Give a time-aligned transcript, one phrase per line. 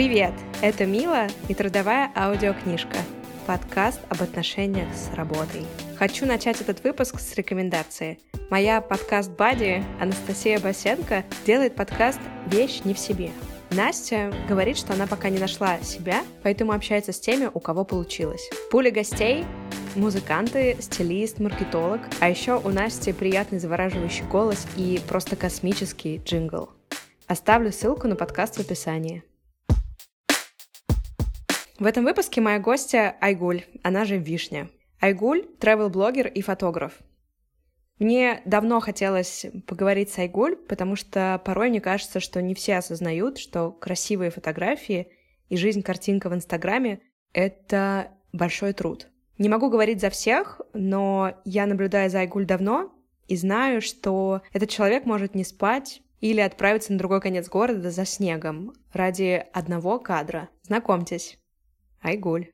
[0.00, 0.32] Привет!
[0.62, 2.96] Это Мила и трудовая аудиокнижка.
[3.46, 5.66] Подкаст об отношениях с работой.
[5.98, 8.18] Хочу начать этот выпуск с рекомендации.
[8.48, 13.30] Моя подкаст-бади Анастасия Басенко делает подкаст «Вещь не в себе».
[13.72, 18.48] Настя говорит, что она пока не нашла себя, поэтому общается с теми, у кого получилось.
[18.70, 19.44] Пуля гостей
[19.96, 26.70] музыканты, стилист, маркетолог, а еще у Насти приятный завораживающий голос и просто космический джингл.
[27.26, 29.22] Оставлю ссылку на подкаст в описании.
[31.80, 34.68] В этом выпуске моя гостья Айгуль, она же Вишня.
[35.00, 36.98] Айгуль— travel-блогер и фотограф.
[37.98, 43.38] Мне давно хотелось поговорить с Айгуль, потому что порой мне кажется, что не все осознают,
[43.38, 45.08] что красивые фотографии
[45.48, 47.00] и жизнь-картинка в Инстаграме—
[47.32, 49.08] это большой труд.
[49.38, 52.92] Не могу говорить за всех, но я наблюдаю за Айгуль давно
[53.26, 58.04] и знаю, что этот человек может не спать или отправиться на другой конец города за
[58.04, 60.50] снегом ради одного кадра.
[60.62, 61.39] Знакомьтесь,
[62.02, 62.50] Айгуль.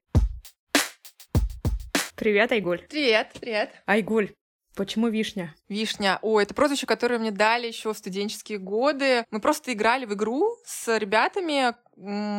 [2.16, 2.80] Привет, Айгуль.
[2.88, 3.70] Привет, привет.
[3.86, 4.30] Айгуль,
[4.76, 5.54] Почему вишня?
[5.70, 6.18] Вишня.
[6.20, 9.24] О, это прозвище, которое мне дали еще в студенческие годы.
[9.30, 11.74] Мы просто играли в игру с ребятами.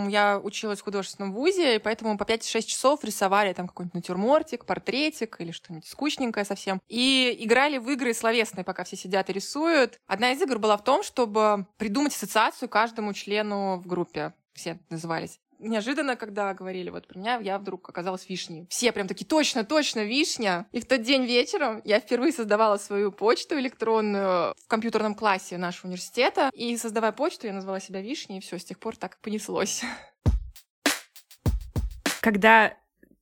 [0.08, 5.38] Я училась в художественном вузе, и поэтому по 5-6 часов рисовали там какой-нибудь натюрмортик, портретик
[5.40, 6.80] или что-нибудь скучненькое совсем.
[6.88, 10.00] И играли в игры словесные, пока все сидят и рисуют.
[10.06, 15.40] Одна из игр была в том, чтобы придумать ассоциацию каждому члену в группе все назывались
[15.60, 18.68] неожиданно, когда говорили вот про меня, я вдруг оказалась вишней.
[18.70, 20.68] Все прям такие, точно, точно, вишня.
[20.72, 25.88] И в тот день вечером я впервые создавала свою почту электронную в компьютерном классе нашего
[25.88, 26.50] университета.
[26.54, 29.84] И создавая почту, я назвала себя вишней, и все, с тех пор так понеслось.
[32.22, 32.76] Когда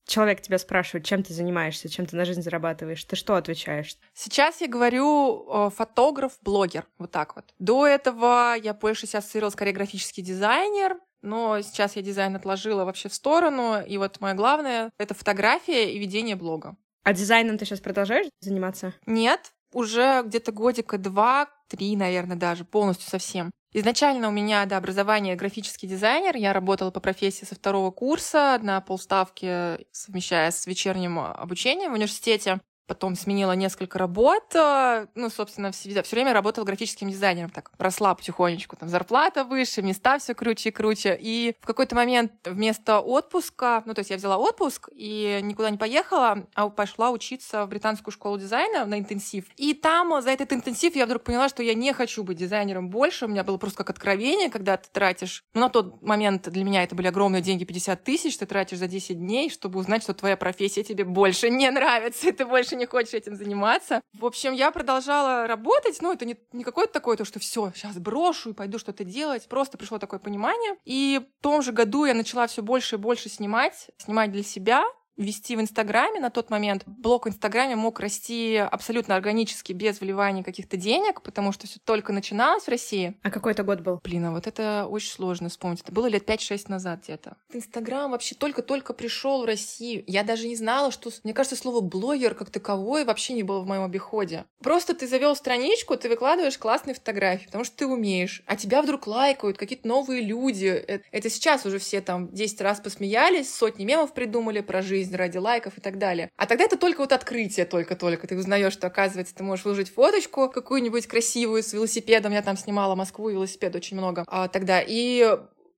[0.08, 3.98] человек тебя спрашивает, чем ты занимаешься, чем ты на жизнь зарабатываешь, ты что отвечаешь?
[4.14, 7.46] Сейчас я говорю фотограф, блогер, вот так вот.
[7.60, 13.10] До этого я больше себя ассоциировала скорее графический дизайнер, но сейчас я дизайн отложила вообще
[13.10, 16.78] в сторону, и вот мое главное— это фотография и ведение блога.
[17.04, 18.94] А дизайном ты сейчас продолжаешь заниматься?
[19.06, 23.52] Нет, уже где-то годика два, три, наверное, даже, полностью совсем.
[23.74, 26.38] Изначально у меня, да, образование графический дизайнер.
[26.38, 32.62] Я работала по профессии со второго курса на полставки, совмещая с вечерним обучением в университете
[32.88, 38.14] потом сменила несколько работ, э, ну, собственно, все, все время работала графическим дизайнером, так, росла
[38.16, 43.84] потихонечку, там, зарплата выше, места все круче и круче, и в какой-то момент вместо отпуска,
[43.86, 48.12] ну, то есть я взяла отпуск и никуда не поехала, а пошла учиться в британскую
[48.12, 51.94] школу дизайна на интенсив, и там за этот интенсив я вдруг поняла, что я не
[51.94, 55.70] хочу быть дизайнером больше, у меня было просто как откровение, когда ты тратишь, ну, на
[55.70, 59.50] тот момент для меня это были огромные деньги, 50 тысяч, ты тратишь за 10 дней,
[59.50, 63.14] чтобы узнать, что твоя профессия тебе больше не нравится, и ты больше больше не хочешь
[63.14, 64.02] этим заниматься.
[64.14, 67.98] В общем, я продолжала работать, ну, это не, не какое-то такое, то, что все, сейчас
[67.98, 69.48] брошу и пойду что-то делать.
[69.48, 70.76] Просто пришло такое понимание.
[70.86, 74.84] И в том же году я начала все больше и больше снимать, снимать для себя,
[75.18, 76.84] вести в Инстаграме на тот момент.
[76.86, 82.14] Блог в Инстаграме мог расти абсолютно органически, без вливания каких-то денег, потому что все только
[82.14, 83.16] начиналось в России.
[83.24, 84.00] А какой это год был?
[84.04, 85.82] Блин, а вот это очень сложно вспомнить.
[85.82, 87.38] Это было лет 5-6 назад где-то.
[87.54, 90.04] Инстаграм вообще только-только пришел в Россию.
[90.08, 91.12] Я даже не знала, что...
[91.24, 94.46] Мне кажется, слово блогер как таковой вообще не было в моем обиходе.
[94.62, 99.08] Просто ты завел страничку, ты выкладываешь классные фотографии, потому что ты умеешь, а тебя вдруг
[99.08, 100.68] лайкают какие-то новые люди.
[100.68, 105.16] Это, это сейчас уже все там 10 раз посмеялись, сотни мемов придумали про жизнь жизнь
[105.16, 106.30] ради лайков и так далее.
[106.36, 108.28] А тогда это только вот открытие, только-только.
[108.28, 112.34] Ты узнаешь, что, оказывается, ты можешь выложить фоточку какую-нибудь красивую с велосипедом.
[112.34, 114.82] Я там снимала Москву, велосипед очень много а, тогда.
[114.86, 115.38] И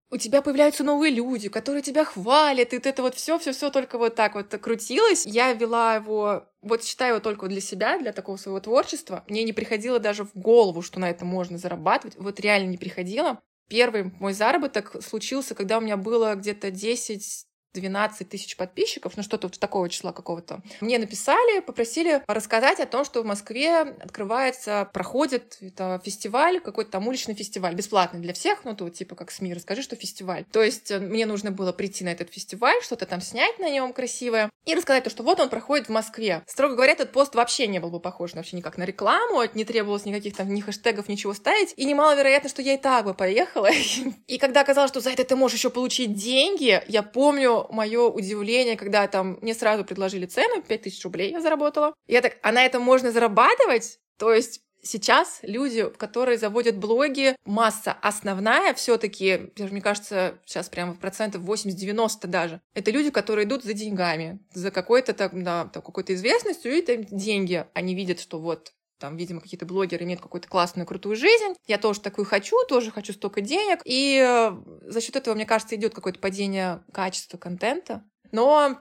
[0.10, 3.70] у тебя появляются новые люди, которые тебя хвалят, и вот это вот все, все, все
[3.70, 5.26] только вот так вот крутилось.
[5.26, 9.26] Я вела его, вот считаю его только для себя, для такого своего творчества.
[9.28, 12.16] Мне не приходило даже в голову, что на этом можно зарабатывать.
[12.18, 13.40] Вот реально не приходило.
[13.68, 17.47] Первый мой заработок случился, когда у меня было где-то 10
[17.82, 20.62] 12 тысяч подписчиков, ну что-то вот такого числа какого-то.
[20.82, 27.08] Мне написали, попросили рассказать о том, что в Москве открывается, проходит это фестиваль, какой-то там
[27.08, 30.46] уличный фестиваль, бесплатный для всех, ну то типа как СМИ, расскажи, что фестиваль.
[30.52, 33.94] То есть э, мне нужно было прийти на этот фестиваль, что-то там снять на нем
[33.94, 36.44] красивое и рассказать то, что вот он проходит в Москве.
[36.46, 40.06] Строго говоря, этот пост вообще не был бы похож вообще никак на рекламу, не требовалось
[40.06, 43.70] никаких там ни хэштегов, ничего ставить, и немаловероятно, что я и так бы поехала.
[44.28, 48.78] И когда оказалось, что за это ты можешь еще получить деньги, я помню, мое удивление,
[48.78, 51.94] когда там мне сразу предложили цену, 5000 рублей я заработала.
[52.08, 54.00] Я так, а на этом можно зарабатывать?
[54.18, 61.44] То есть сейчас люди, которые заводят блоги, масса основная все-таки, мне кажется, сейчас прямо процентов
[61.44, 66.82] 80-90 даже, это люди, которые идут за деньгами, за какой-то там, да, какой-то известностью, и
[66.82, 67.66] там деньги.
[67.74, 71.56] Они видят, что вот там, видимо, какие-то блогеры имеют какую-то классную, крутую жизнь.
[71.66, 73.82] Я тоже такую хочу, тоже хочу столько денег.
[73.86, 74.52] И э,
[74.82, 78.04] за счет этого, мне кажется, идет какое-то падение качества контента.
[78.32, 78.78] Но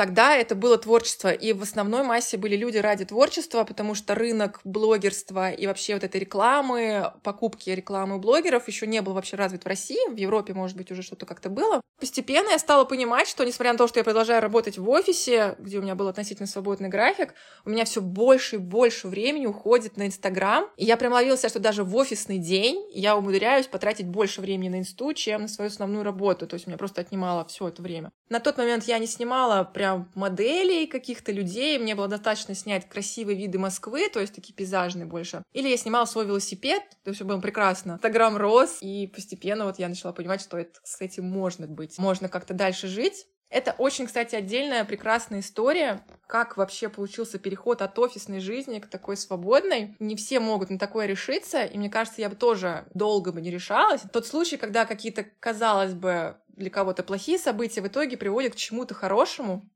[0.00, 4.62] Тогда это было творчество, и в основной массе были люди ради творчества, потому что рынок
[4.64, 9.66] блогерства и вообще вот этой рекламы, покупки рекламы блогеров еще не был вообще развит в
[9.66, 11.82] России, в Европе, может быть, уже что-то как-то было.
[12.00, 15.78] Постепенно я стала понимать, что несмотря на то, что я продолжаю работать в офисе, где
[15.78, 17.34] у меня был относительно свободный график,
[17.66, 21.50] у меня все больше и больше времени уходит на Инстаграм, и я прям ловила себя,
[21.50, 25.68] что даже в офисный день я умудряюсь потратить больше времени на Инсту, чем на свою
[25.68, 28.12] основную работу, то есть у меня просто отнимало все это время.
[28.30, 31.78] На тот момент я не снимала прям моделей каких-то людей.
[31.78, 35.42] Мне было достаточно снять красивые виды Москвы, то есть такие пейзажные больше.
[35.52, 37.92] Или я снимала свой велосипед, то все было прекрасно.
[37.92, 41.98] Инстаграм рос, и постепенно вот я начала понимать, что это, кстати, может быть.
[41.98, 43.26] Можно как-то дальше жить.
[43.50, 49.16] Это очень, кстати, отдельная прекрасная история, как вообще получился переход от офисной жизни к такой
[49.16, 49.96] свободной.
[49.98, 53.50] Не все могут на такое решиться, и мне кажется, я бы тоже долго бы не
[53.50, 54.02] решалась.
[54.12, 58.94] Тот случай, когда какие-то, казалось бы, для кого-то плохие события в итоге приводят к чему-то
[58.94, 59.68] хорошему,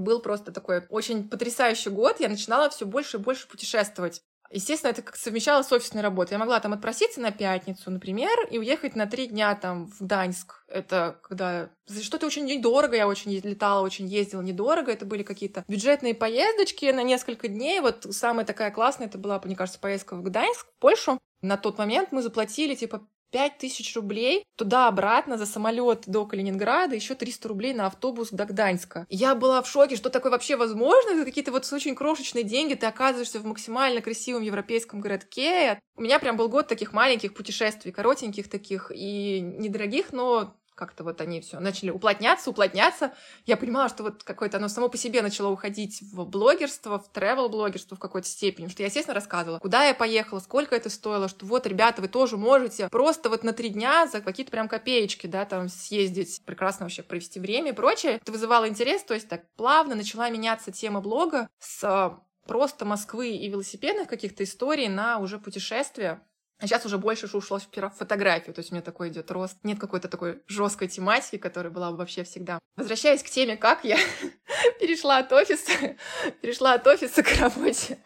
[0.00, 2.20] был просто такой очень потрясающий год.
[2.20, 4.22] Я начинала все больше и больше путешествовать.
[4.52, 6.32] Естественно, это как совмещалось с офисной работой.
[6.32, 10.64] Я могла там отпроситься на пятницу, например, и уехать на три дня там в Гданьск.
[10.66, 11.70] Это когда
[12.02, 14.90] что-то очень недорого, я очень летала, очень ездила недорого.
[14.90, 17.78] Это были какие-то бюджетные поездочки на несколько дней.
[17.78, 21.20] Вот самая такая классная, это была, мне кажется, поездка в Гданьск, в Польшу.
[21.42, 27.14] На тот момент мы заплатили типа 5 тысяч рублей туда-обратно за самолет до Калининграда, еще
[27.14, 29.06] 300 рублей на автобус до Гданьска.
[29.08, 32.86] Я была в шоке, что такое вообще возможно, за какие-то вот очень крошечные деньги ты
[32.86, 35.80] оказываешься в максимально красивом европейском городке.
[35.96, 41.20] У меня прям был год таких маленьких путешествий, коротеньких таких и недорогих, но как-то вот
[41.20, 43.12] они все начали уплотняться, уплотняться.
[43.44, 47.96] Я понимала, что вот какое-то оно само по себе начало уходить в блогерство, в travel-блогерство
[47.96, 51.66] в какой-то степени, что я, естественно, рассказывала, куда я поехала, сколько это стоило, что вот,
[51.66, 55.68] ребята, вы тоже можете просто вот на три дня за какие-то прям копеечки, да, там
[55.68, 58.14] съездить, прекрасно вообще провести время и прочее.
[58.14, 63.30] Это вызывало интерес, то есть так плавно начала меняться тема блога с а, просто Москвы
[63.30, 66.22] и велосипедных каких-то историй на уже путешествия.
[66.60, 69.56] Сейчас уже больше ушло в фотографию, то есть у меня такой идет рост.
[69.62, 72.58] Нет какой-то такой жесткой тематики, которая была бы вообще всегда.
[72.76, 73.98] Возвращаясь к теме, как я
[74.80, 75.96] перешла от офиса,
[76.40, 77.98] перешла от офиса к работе.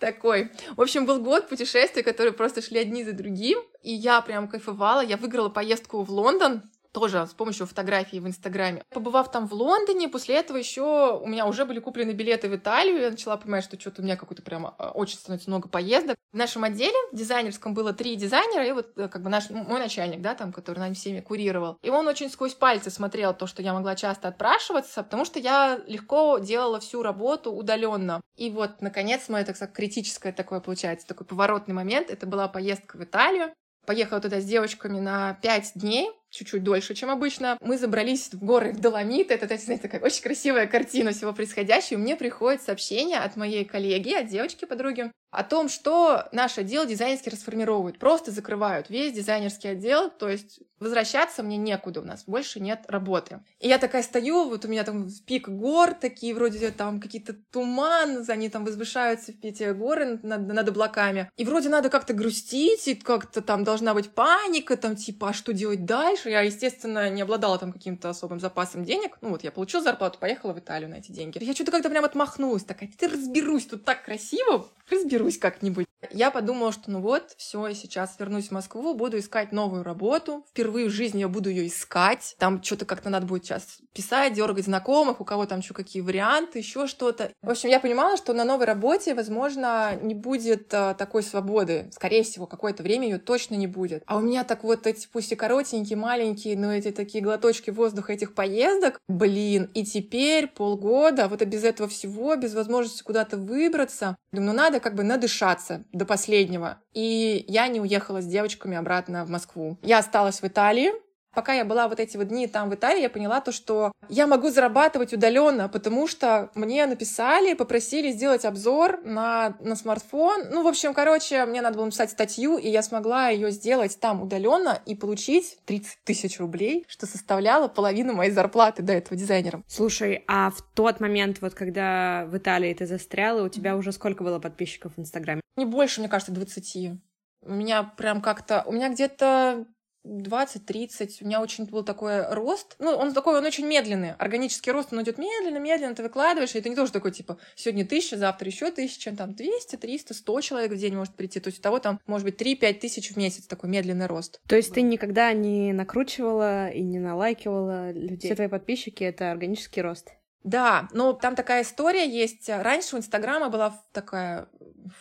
[0.00, 0.50] Такой.
[0.76, 5.04] В общем, был год путешествий, которые просто шли одни за другим, и я прям кайфовала.
[5.04, 6.62] Я выиграла поездку в Лондон
[6.94, 8.82] тоже с помощью фотографий в Инстаграме.
[8.90, 13.00] Побывав там в Лондоне, после этого еще у меня уже были куплены билеты в Италию,
[13.00, 16.16] я начала понимать, что что-то у меня какой-то прям а, очень становится много поездок.
[16.32, 20.20] В нашем отделе дизайнерском было три дизайнера, и вот э, как бы наш, мой начальник,
[20.20, 21.78] да, там, который нами всеми курировал.
[21.82, 25.80] И он очень сквозь пальцы смотрел то, что я могла часто отпрашиваться, потому что я
[25.88, 28.20] легко делала всю работу удаленно.
[28.36, 32.96] И вот, наконец, мое, так сказать, критическое такое, получается, такой поворотный момент, это была поездка
[32.96, 33.52] в Италию.
[33.86, 37.56] Поехала туда с девочками на пять дней, чуть-чуть дольше, чем обычно.
[37.60, 39.34] Мы забрались в горы Доломиты.
[39.34, 41.98] Это, знаете, такая очень красивая картина всего происходящего.
[41.98, 47.98] Мне приходит сообщение от моей коллеги, от девочки-подруги, о том, что наш отдел дизайнерский расформировывают.
[47.98, 53.40] Просто закрывают весь дизайнерский отдел, то есть возвращаться мне некуда, у нас больше нет работы.
[53.58, 58.24] И я такая стою, вот у меня там пик гор, такие вроде там какие-то туман,
[58.28, 61.30] они там возвышаются в эти горы над, над облаками.
[61.36, 65.52] И вроде надо как-то грустить, и как-то там должна быть паника, там типа, а что
[65.52, 66.30] делать дальше?
[66.30, 69.18] Я, естественно, не обладала там каким-то особым запасом денег.
[69.22, 71.42] Ну вот, я получила зарплату, поехала в Италию на эти деньги.
[71.42, 75.86] Я что-то как-то прям отмахнулась, такая, ты разберусь, тут так красиво, разберусь как-нибудь.
[76.12, 80.44] Я подумала, что ну вот, все, сейчас вернусь в Москву, буду искать новую работу.
[80.50, 82.36] Впервые в жизни я буду ее искать.
[82.38, 86.58] Там что-то как-то надо будет сейчас писать, дергать знакомых, у кого там что какие варианты,
[86.58, 87.30] еще что-то.
[87.42, 91.88] В общем, я понимала, что на новой работе, возможно, не будет а, такой свободы.
[91.92, 94.02] Скорее всего, какое-то время ее точно не будет.
[94.06, 98.12] А у меня так вот эти, пусть и коротенькие, маленькие, но эти такие глоточки воздуха
[98.12, 104.16] этих поездок, блин, и теперь полгода, вот и без этого всего, без возможности куда-то выбраться,
[104.32, 106.78] думаю, ну надо как бы надышаться до последнего.
[106.92, 109.78] И я не уехала с девочками обратно в Москву.
[109.82, 110.92] Я осталась в Италии,
[111.34, 114.26] Пока я была вот эти вот дни там в Италии, я поняла то, что я
[114.26, 120.48] могу зарабатывать удаленно, потому что мне написали, попросили сделать обзор на, на смартфон.
[120.50, 124.22] Ну, в общем, короче, мне надо было написать статью, и я смогла ее сделать там
[124.22, 129.62] удаленно и получить 30 тысяч рублей, что составляло половину моей зарплаты до этого дизайнера.
[129.66, 134.22] Слушай, а в тот момент, вот когда в Италии ты застряла, у тебя уже сколько
[134.22, 135.40] было подписчиков в Инстаграме?
[135.56, 137.00] Не больше, мне кажется, 20.
[137.42, 138.62] У меня прям как-то...
[138.66, 139.66] У меня где-то
[140.04, 141.18] 20-30.
[141.22, 142.76] У меня очень был такой рост.
[142.78, 144.12] Ну, он такой, он очень медленный.
[144.14, 147.86] Органический рост, он идет медленно, медленно, ты выкладываешь, и это не тоже такой, типа, сегодня
[147.86, 151.40] тысяча, завтра еще тысяча, там 200, 300, 100 человек в день может прийти.
[151.40, 154.40] То есть у того там, может быть, 3-5 тысяч в месяц такой медленный рост.
[154.46, 158.28] То есть ты никогда не накручивала и не налайкивала людей?
[158.28, 160.12] Все твои подписчики— это органический рост?
[160.44, 162.50] Да, но там такая история есть.
[162.50, 164.46] Раньше у Инстаграма была такая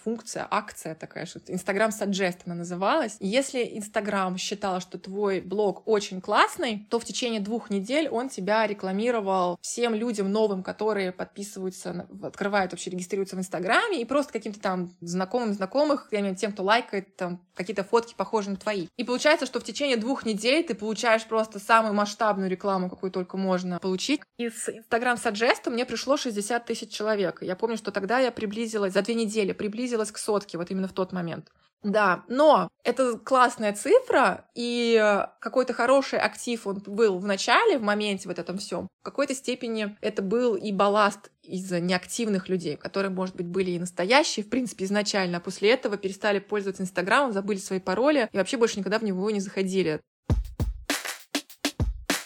[0.03, 3.17] функция, акция такая, что Инстаграм Suggest она называлась.
[3.19, 8.65] Если Инстаграм считал, что твой блог очень классный, то в течение двух недель он тебя
[8.67, 14.95] рекламировал всем людям новым, которые подписываются, открывают вообще, регистрируются в Инстаграме, и просто каким-то там
[15.01, 18.87] знакомым знакомых, я имею тем, кто лайкает там какие-то фотки, похожие на твои.
[18.97, 23.37] И получается, что в течение двух недель ты получаешь просто самую масштабную рекламу, какую только
[23.37, 24.21] можно получить.
[24.37, 27.41] Из Инстаграм Suggest мне пришло 60 тысяч человек.
[27.41, 30.93] Я помню, что тогда я приблизилась, за две недели приблизилась к сотке, вот именно в
[30.93, 31.49] тот момент.
[31.81, 38.29] Да, но это классная цифра, и какой-то хороший актив он был в начале, в моменте
[38.29, 38.87] вот этом всем.
[39.01, 43.79] В какой-то степени это был и балласт из-за неактивных людей, которые, может быть, были и
[43.79, 48.55] настоящие, в принципе, изначально, а после этого перестали пользоваться Инстаграмом, забыли свои пароли и вообще
[48.55, 49.99] больше никогда в него не заходили.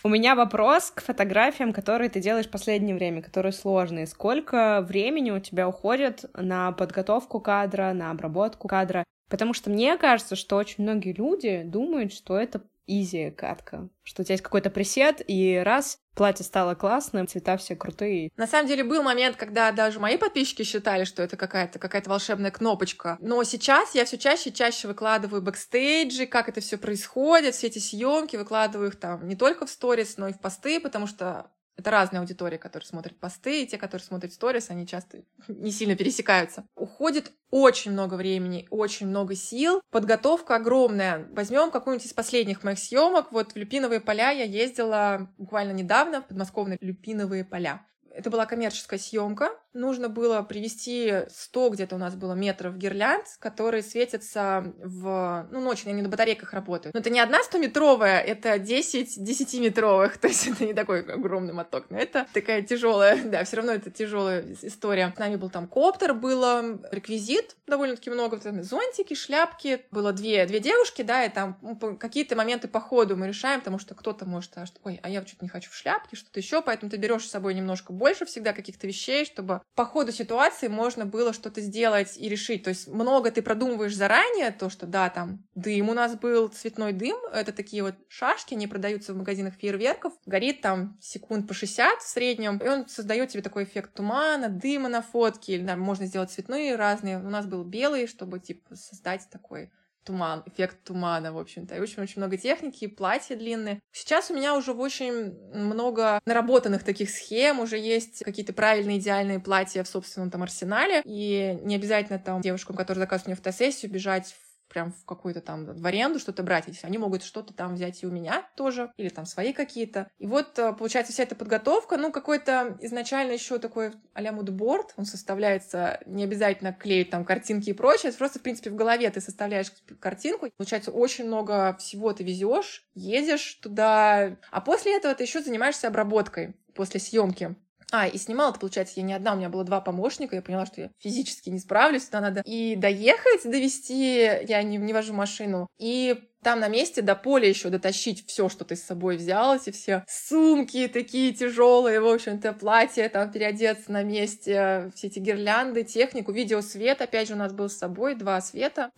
[0.03, 4.07] У меня вопрос к фотографиям, которые ты делаешь в последнее время, которые сложные.
[4.07, 9.03] Сколько времени у тебя уходит на подготовку кадра, на обработку кадра?
[9.29, 14.25] Потому что мне кажется, что очень многие люди думают, что это easy катка, что у
[14.25, 18.31] тебя есть какой-то пресет, и раз, платье стало классным, цвета все крутые.
[18.37, 22.51] На самом деле был момент, когда даже мои подписчики считали, что это какая-то какая-то волшебная
[22.51, 23.17] кнопочка.
[23.19, 27.79] Но сейчас я все чаще и чаще выкладываю бэкстейджи, как это все происходит, все эти
[27.79, 31.91] съемки, выкладываю их там не только в сторис, но и в посты, потому что это
[31.91, 36.65] разная аудитория, которая смотрит посты, и те, которые смотрят сторис, они часто не сильно пересекаются.
[36.75, 39.81] Уходит очень много времени, очень много сил.
[39.91, 41.27] Подготовка огромная.
[41.31, 43.31] Возьмем какую-нибудь из последних моих съемок.
[43.31, 47.85] Вот в Люпиновые поля я ездила буквально недавно, в подмосковные Люпиновые поля.
[48.17, 49.51] Это была коммерческая съемка.
[49.73, 55.47] Нужно было привести 100 где-то у нас было метров гирлянд, которые светятся в...
[55.51, 56.95] Ну, ночью, они на батарейках работают.
[56.95, 60.17] Но это не одна 100-метровая, это 10 10-метровых.
[60.21, 61.91] То есть это не такой огромный моток.
[61.91, 65.13] Но это такая тяжелая, да, все равно это тяжелая история.
[65.15, 69.85] С нами был там коптер, было реквизит довольно-таки много, там зонтики, шляпки.
[69.91, 73.77] Было две, две девушки, да, и там ну, какие-то моменты по ходу мы решаем, потому
[73.77, 76.89] что кто-то может, а, ой, а я что-то не хочу в шляпке, что-то еще, поэтому
[76.89, 81.05] ты берешь с собой немножко больше больше всегда каких-то вещей, чтобы по ходу ситуации можно
[81.05, 82.63] было что-то сделать и решить.
[82.63, 86.93] То есть много ты продумываешь заранее, то, что да, там дым у нас был, цветной
[86.93, 91.99] дым, это такие вот шашки, они продаются в магазинах фейерверков, горит там секунд по 60
[91.99, 96.05] в среднем, и он создает тебе такой эффект тумана, дыма на фотке, или да, можно
[96.05, 97.17] сделать цветные разные.
[97.17, 99.69] У нас был белый, чтобы типа создать такой
[100.07, 101.75] туман, эффект тумана, в общем-то.
[101.75, 103.79] И очень-очень много техники, платья длинные.
[103.91, 109.83] Сейчас у меня уже очень много наработанных таких схем, уже есть какие-то правильные, идеальные платья
[109.83, 114.35] в собственном там арсенале, и не обязательно там девушкам, которые заказывают мне фотосессию, бежать
[114.67, 116.65] прям в какую-то там в аренду что-то брать.
[116.83, 120.09] Они могут что-то там взять и у меня тоже, или там свои какие-то.
[120.17, 125.05] И вот, э, получается, вся эта подготовка, ну, какой-то изначально еще такой а-ля мудборд, он
[125.05, 129.71] составляется не обязательно клеить там картинки и прочее, просто, в принципе, в голове ты составляешь
[129.99, 135.87] картинку, получается, очень много всего ты везешь, едешь туда, а после этого ты еще занимаешься
[135.87, 137.55] обработкой после съемки.
[137.91, 140.65] А, и снимала это, получается, я не одна, у меня было два помощника, я поняла,
[140.65, 145.67] что я физически не справлюсь, туда надо и доехать, довести, я не, не вожу машину,
[145.77, 149.71] и там на месте до поля еще дотащить все, что ты с собой взял, эти
[149.71, 156.33] все сумки такие тяжелые, в общем-то, платье, там переодеться на месте, все эти гирлянды, технику,
[156.33, 158.91] видеосвет, опять же, у нас был с собой два света.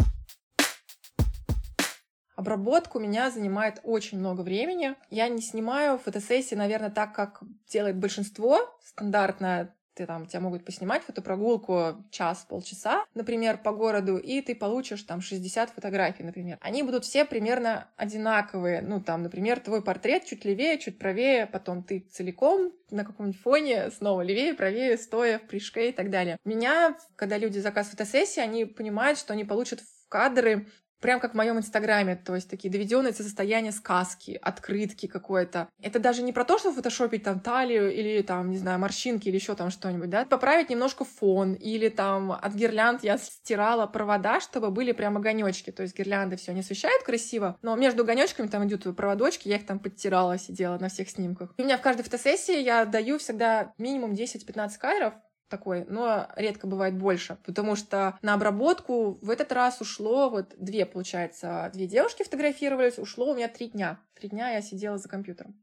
[2.40, 4.96] Обработка у меня занимает очень много времени.
[5.10, 8.62] Я не снимаю фотосессии, наверное, так, как делает большинство.
[8.82, 15.20] Стандартно ты там, тебя могут поснимать фотопрогулку час-полчаса, например, по городу, и ты получишь там
[15.20, 16.58] 60 фотографий, например.
[16.62, 18.82] Они будут все примерно одинаковые.
[18.84, 23.92] Ну, там, например, твой портрет чуть левее, чуть правее, потом ты целиком на каком-нибудь фоне,
[23.92, 26.38] снова левее, правее, стоя в прыжке и так далее.
[26.46, 30.68] Меня, когда люди заказывают фотосессии, они понимают, что они получат кадры
[31.00, 35.70] Прям как в моем инстаграме, то есть такие доведенные до состояния сказки, открытки какой-то.
[35.82, 39.36] Это даже не про то, что фотошопить там талию или там, не знаю, морщинки или
[39.36, 44.72] еще там что-нибудь, да, поправить немножко фон или там от гирлянд я стирала провода, чтобы
[44.72, 48.96] были прям огонечки, то есть гирлянды все не освещают красиво, но между огонечками там идут
[48.96, 51.54] проводочки, я их там подтирала, сидела на всех снимках.
[51.58, 55.14] И у меня в каждой фотосессии я даю всегда минимум 10-15 кадров,
[55.50, 60.86] такой, но редко бывает больше, потому что на обработку в этот раз ушло вот две,
[60.86, 64.00] получается, две девушки фотографировались, ушло у меня три дня.
[64.14, 65.62] Три дня я сидела за компьютером.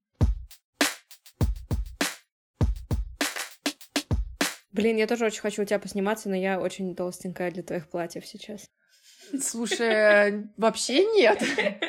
[4.73, 8.27] Блин, я тоже очень хочу у тебя посниматься, но я очень толстенькая для твоих платьев
[8.27, 8.69] сейчас.
[9.41, 11.43] Слушай, вообще нет.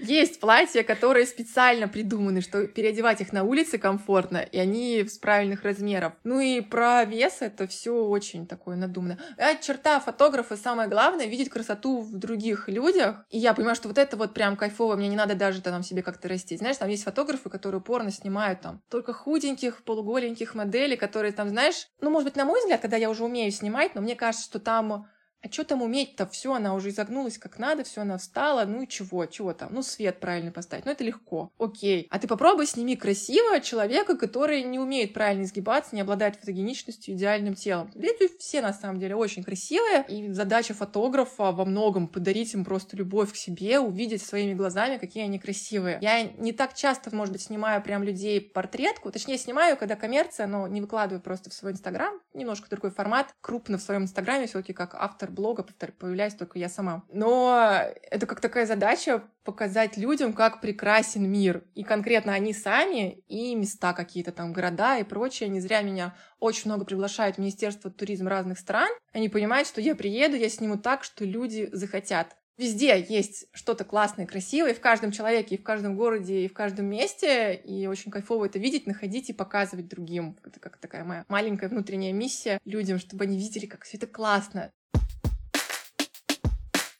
[0.00, 5.64] Есть платья, которые специально придуманы, что переодевать их на улице комфортно, и они с правильных
[5.64, 6.12] размеров.
[6.24, 9.18] Ну и про вес это все очень такое надуманное.
[9.36, 13.24] А черта фотографа самое главное видеть красоту в других людях.
[13.30, 16.02] И я понимаю, что вот это вот прям кайфово, мне не надо даже там себе
[16.02, 16.60] как-то растить.
[16.60, 21.88] Знаешь, там есть фотографы, которые упорно снимают там только худеньких, полуголеньких моделей, которые там, знаешь,
[22.00, 24.58] ну, может быть, на мой взгляд, когда я уже умею снимать, но мне кажется, что
[24.58, 25.08] там
[25.40, 26.26] а что там уметь-то?
[26.26, 28.64] Все, она уже изогнулась как надо, все, она встала.
[28.64, 29.24] Ну и чего?
[29.26, 29.72] Чего там?
[29.72, 30.84] Ну, свет правильно поставить.
[30.84, 31.52] Ну, это легко.
[31.58, 32.08] Окей.
[32.10, 37.54] А ты попробуй сними красиво человека, который не умеет правильно изгибаться, не обладает фотогеничностью, идеальным
[37.54, 37.90] телом.
[37.94, 40.04] Люди все, на самом деле, очень красивые.
[40.08, 45.22] И задача фотографа во многом подарить им просто любовь к себе, увидеть своими глазами, какие
[45.22, 45.98] они красивые.
[46.00, 49.12] Я не так часто, может быть, снимаю прям людей портретку.
[49.12, 52.18] Точнее, снимаю, когда коммерция, но не выкладываю просто в свой инстаграм.
[52.34, 53.32] Немножко другой формат.
[53.40, 55.66] Крупно в своем инстаграме все-таки как автор автор блога,
[55.98, 57.04] появляюсь только я сама.
[57.12, 57.80] Но
[58.10, 61.64] это как такая задача показать людям, как прекрасен мир.
[61.74, 65.48] И конкретно они сами, и места какие-то там, города и прочее.
[65.48, 68.90] Не зря меня очень много приглашают в Министерство туризма разных стран.
[69.12, 72.36] Они понимают, что я приеду, я сниму так, что люди захотят.
[72.58, 76.86] Везде есть что-то классное, красивое, в каждом человеке, и в каждом городе, и в каждом
[76.86, 80.36] месте, и очень кайфово это видеть, находить и показывать другим.
[80.44, 84.72] Это как такая моя маленькая внутренняя миссия людям, чтобы они видели, как все это классно.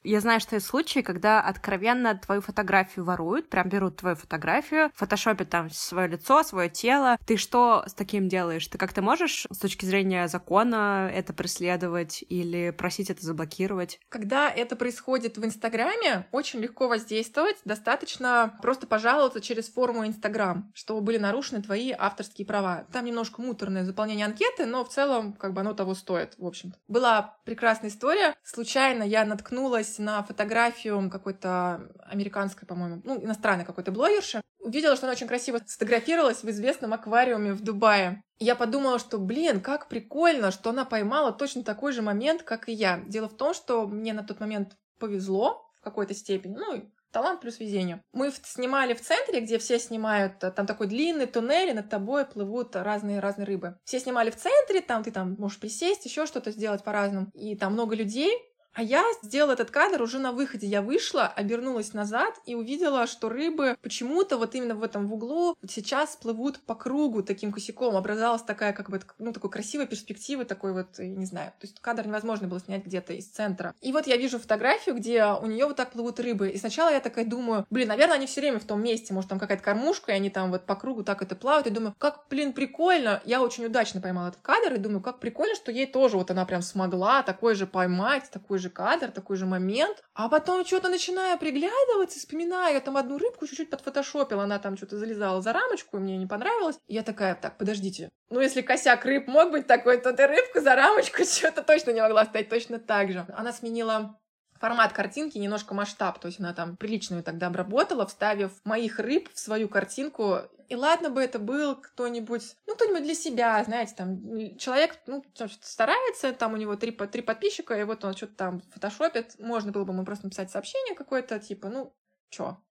[0.09, 5.51] Я знаю, что есть случаи, когда откровенно твою фотографию воруют, прям берут твою фотографию, фотошопят
[5.51, 7.19] там свое лицо, свое тело.
[7.27, 8.65] Ты что с таким делаешь?
[8.65, 13.99] Ты как-то можешь с точки зрения закона это преследовать или просить это заблокировать?
[14.09, 17.57] Когда это происходит в Инстаграме, очень легко воздействовать.
[17.63, 22.87] Достаточно просто пожаловаться через форму Инстаграм, что были нарушены твои авторские права.
[22.91, 26.79] Там немножко муторное заполнение анкеты, но в целом как бы оно того стоит, в общем-то.
[26.87, 28.33] Была прекрасная история.
[28.41, 34.41] Случайно я наткнулась наткнулась на фотографию какой-то американской, по-моему, ну, иностранной какой-то блогерши.
[34.59, 38.23] Увидела, что она очень красиво сфотографировалась в известном аквариуме в Дубае.
[38.39, 42.73] Я подумала, что, блин, как прикольно, что она поймала точно такой же момент, как и
[42.73, 43.01] я.
[43.07, 46.55] Дело в том, что мне на тот момент повезло в какой-то степени.
[46.55, 48.03] Ну, Талант плюс везение.
[48.13, 52.23] Мы снимали в центре, где все снимают, э, там такой длинный туннель, и над тобой
[52.23, 53.79] плывут разные-разные рыбы.
[53.83, 57.31] Все снимали в центре, там ты там можешь присесть, еще что-то сделать по-разному.
[57.33, 58.31] И там много людей,
[58.73, 60.67] а я сделала этот кадр уже на выходе.
[60.67, 65.57] Я вышла, обернулась назад и увидела, что рыбы почему-то вот именно в этом в углу
[65.67, 67.95] сейчас плывут по кругу таким косяком.
[67.95, 71.51] Образовалась такая как бы, ну, такой красивая перспектива, такой вот, не знаю.
[71.59, 73.73] То есть кадр невозможно было снять где-то из центра.
[73.81, 76.49] И вот я вижу фотографию, где у нее вот так плывут рыбы.
[76.49, 79.13] И сначала я такая думаю, блин, наверное, они все время в том месте.
[79.13, 81.67] Может, там какая-то кормушка, и они там вот по кругу так это плавают.
[81.67, 83.21] И думаю, как, блин, прикольно.
[83.25, 86.45] Я очень удачно поймала этот кадр и думаю, как прикольно, что ей тоже вот она
[86.45, 90.01] прям смогла такой же поймать, такой же же кадр, такой же момент.
[90.13, 94.97] А потом что-то начинаю приглядываться, вспоминаю, я там одну рыбку чуть-чуть подфотошопила, она там что-то
[94.97, 96.77] залезала за рамочку, и мне не понравилось.
[96.87, 100.61] И я такая, так, подождите, ну если косяк рыб мог быть такой, то ты рыбку
[100.61, 103.25] за рамочку что-то точно не могла стоять точно так же.
[103.35, 104.18] Она сменила
[104.59, 109.39] формат картинки, немножко масштаб, то есть она там приличную тогда обработала, вставив моих рыб в
[109.39, 110.39] свою картинку.
[110.67, 115.23] И ладно бы это был кто-нибудь, ну, кто-нибудь для себя, знаете, там, человек, ну,
[115.61, 119.83] старается, там у него три, три подписчика, и вот он что-то там фотошопит, можно было
[119.83, 121.95] бы ему просто написать сообщение какое-то, типа, ну,
[122.29, 122.61] чё,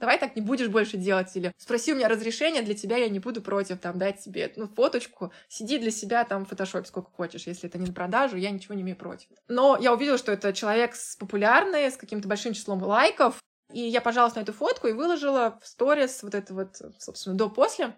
[0.00, 3.20] давай так не будешь больше делать, или спроси у меня разрешение, для тебя я не
[3.20, 7.46] буду против, там, дать тебе, ну, фоточку, сиди для себя там в фотошопе сколько хочешь,
[7.46, 9.28] если это не на продажу, я ничего не имею против.
[9.48, 13.38] Но я увидела, что это человек с популярный, с каким-то большим числом лайков,
[13.72, 17.94] и я пожаловалась на эту фотку и выложила в сторис вот это вот, собственно, до-после.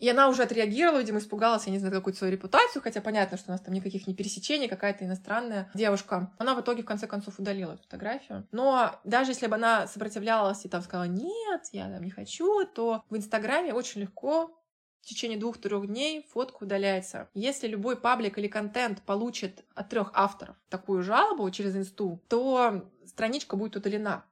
[0.00, 3.50] И она уже отреагировала, видимо, испугалась, я не знаю, какую-то свою репутацию, хотя понятно, что
[3.50, 6.32] у нас там никаких не пересечений, какая-то иностранная девушка.
[6.38, 8.48] Она в итоге, в конце концов, удалила эту фотографию.
[8.50, 13.04] Но даже если бы она сопротивлялась и там сказала, нет, я там не хочу, то
[13.10, 14.56] в Инстаграме очень легко
[15.02, 17.28] в течение двух-трех дней фотка удаляется.
[17.34, 23.56] Если любой паблик или контент получит от трех авторов такую жалобу через инсту, то страничка
[23.56, 24.24] будет удалена.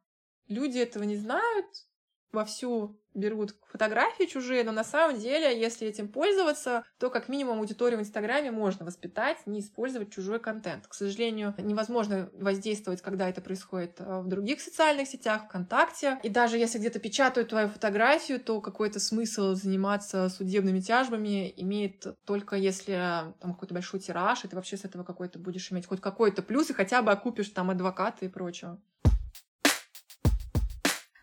[0.47, 1.67] Люди этого не знают,
[2.33, 7.99] вовсю берут фотографии чужие, но на самом деле, если этим пользоваться, то как минимум аудиторию
[7.99, 10.87] в Инстаграме можно воспитать, не использовать чужой контент.
[10.87, 16.19] К сожалению, невозможно воздействовать, когда это происходит э, в других социальных сетях, ВКонтакте.
[16.23, 22.57] И даже если где-то печатают твою фотографию, то какой-то смысл заниматься судебными тяжбами имеет только
[22.57, 22.93] если
[23.41, 26.71] там какой-то большой тираж, и ты вообще с этого какой-то будешь иметь хоть какой-то плюс,
[26.71, 28.81] и хотя бы окупишь там адвоката и прочего.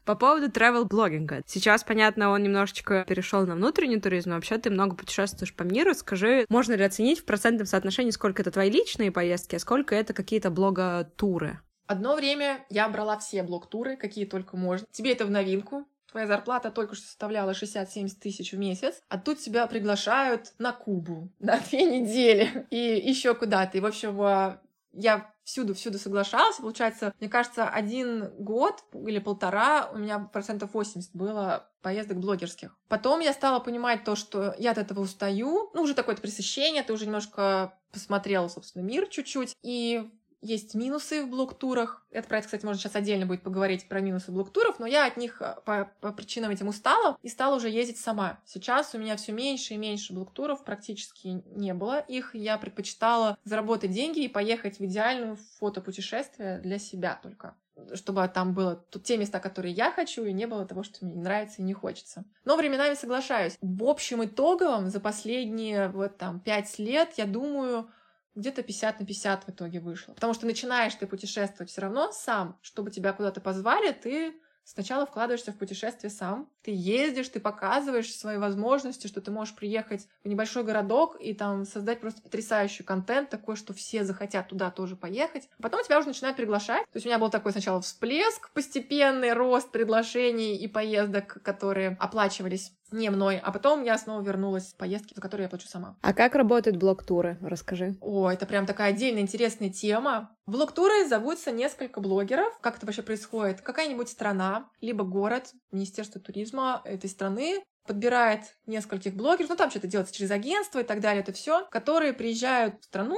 [0.06, 1.42] По поводу travel-блогинга.
[1.48, 5.96] Сейчас, понятно, он немножечко перешел на внутренний туризм, но вообще ты много путешествуешь по миру.
[5.96, 10.14] Скажи, можно ли оценить в процентном соотношении, сколько это твои личные поездки, а сколько это
[10.14, 11.60] какие-то блога-туры?
[11.88, 14.86] Одно время я брала все блог-туры, какие только можно.
[14.92, 19.40] Тебе это в новинку, твоя зарплата только что составляла 60-70 тысяч в месяц, а тут
[19.40, 23.78] тебя приглашают на Кубу на две недели и еще куда-то.
[23.78, 24.62] И, в общем, а,
[24.94, 26.58] я всюду-всюду соглашалась.
[26.58, 32.76] Получается, мне кажется, один год или полтора у меня процентов 80 было поездок блогерских.
[32.90, 35.70] Потом я стала понимать то, что я от этого устаю.
[35.74, 39.56] Ну, уже такое пресыщение, ты уже немножко посмотрела, собственно, мир чуть-чуть.
[39.62, 40.12] И
[40.46, 42.06] есть минусы в блок-турах.
[42.12, 45.18] Это про это, кстати, можно сейчас отдельно будет поговорить про минусы блок-туров, но я от
[45.18, 48.40] них э, по, по причинам этим устала и стала уже ездить сама.
[48.46, 52.36] Сейчас у меня все меньше и меньше блок-туров, практически не было их.
[52.36, 57.56] Я предпочитала заработать деньги и поехать в идеальную фотопутешествие для себя только
[57.94, 61.22] чтобы там было те места, которые я хочу, и не было того, что мне не
[61.22, 62.24] нравится и не хочется.
[62.46, 63.58] Но временами соглашаюсь.
[63.62, 67.90] В общем итоговом за последние вот там пять лет, я думаю,
[68.36, 70.14] где-то 50 на 50 в итоге вышло.
[70.14, 74.36] Потому что начинаешь ты путешествовать все равно сам, чтобы тебя куда-то позвали, ты
[74.68, 76.50] Сначала вкладываешься в путешествие сам.
[76.64, 81.66] Ты ездишь, ты показываешь свои возможности, что ты можешь приехать в небольшой городок и там
[81.66, 85.50] создать просто потрясающий контент, такой, что все захотят туда тоже поехать.
[85.62, 86.82] Потом тебя уже начинают приглашать.
[86.92, 92.72] То есть у меня был такой сначала всплеск, постепенный рост предложений и поездок, которые оплачивались
[92.92, 95.98] не мной, а потом я снова вернулась в поездки, за которые я плачу сама.
[96.02, 97.38] А как работают блок-туры?
[97.42, 97.96] Расскажи.
[98.02, 100.36] О, это прям такая отдельная интересная тема.
[100.46, 102.58] Блок-туры зовутся несколько блогеров.
[102.62, 103.62] Как это вообще происходит?
[103.62, 110.14] Какая-нибудь страна, либо город, Министерство туризма этой страны подбирает нескольких блогеров, ну там что-то делается
[110.14, 113.18] через агентство и так далее, это все, которые приезжают в страну,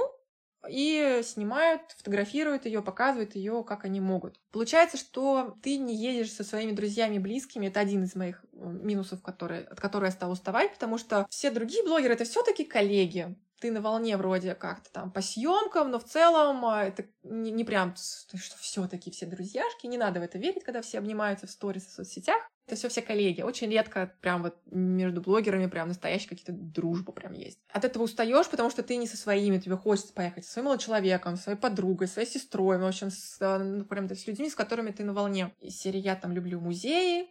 [0.68, 4.40] и снимают, фотографируют ее, показывают ее, как они могут.
[4.50, 7.66] Получается, что ты не едешь со своими друзьями близкими.
[7.66, 11.50] Это один из моих э, минусов, которые, от которых я стала уставать, потому что все
[11.50, 13.36] другие блогеры это все-таки коллеги.
[13.60, 17.64] Ты на волне вроде как-то там по съемкам, но в целом а, это не, не
[17.64, 19.86] прям, что все-таки все друзьяшки.
[19.86, 22.40] Не надо в это верить, когда все обнимаются в сторис в соцсетях.
[22.68, 23.40] Это все все коллеги.
[23.40, 27.58] Очень редко прям вот между блогерами прям настоящие какие-то дружбы прям есть.
[27.72, 31.36] От этого устаешь, потому что ты не со своими, тебе хочется поехать со своим человеком,
[31.36, 34.54] со своей подругой, со своей сестрой, в общем, с, э, ну, прям с людьми, с
[34.54, 35.54] которыми ты на волне.
[35.62, 37.30] Из серии я там люблю музеи,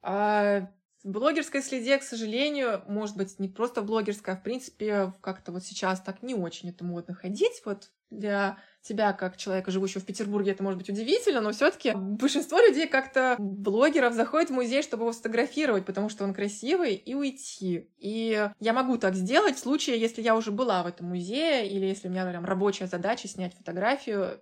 [0.00, 0.70] а
[1.04, 5.52] в блогерской следе, к сожалению, может быть, не просто в блогерской, а в принципе, как-то
[5.52, 7.60] вот сейчас так не очень это модно ходить.
[7.66, 11.92] Вот для тебя, как человека, живущего в Петербурге, это может быть удивительно, но все таки
[11.94, 17.14] большинство людей как-то блогеров заходит в музей, чтобы его сфотографировать, потому что он красивый, и
[17.14, 17.90] уйти.
[17.98, 21.84] И я могу так сделать в случае, если я уже была в этом музее, или
[21.84, 24.40] если у меня прям рабочая задача снять фотографию,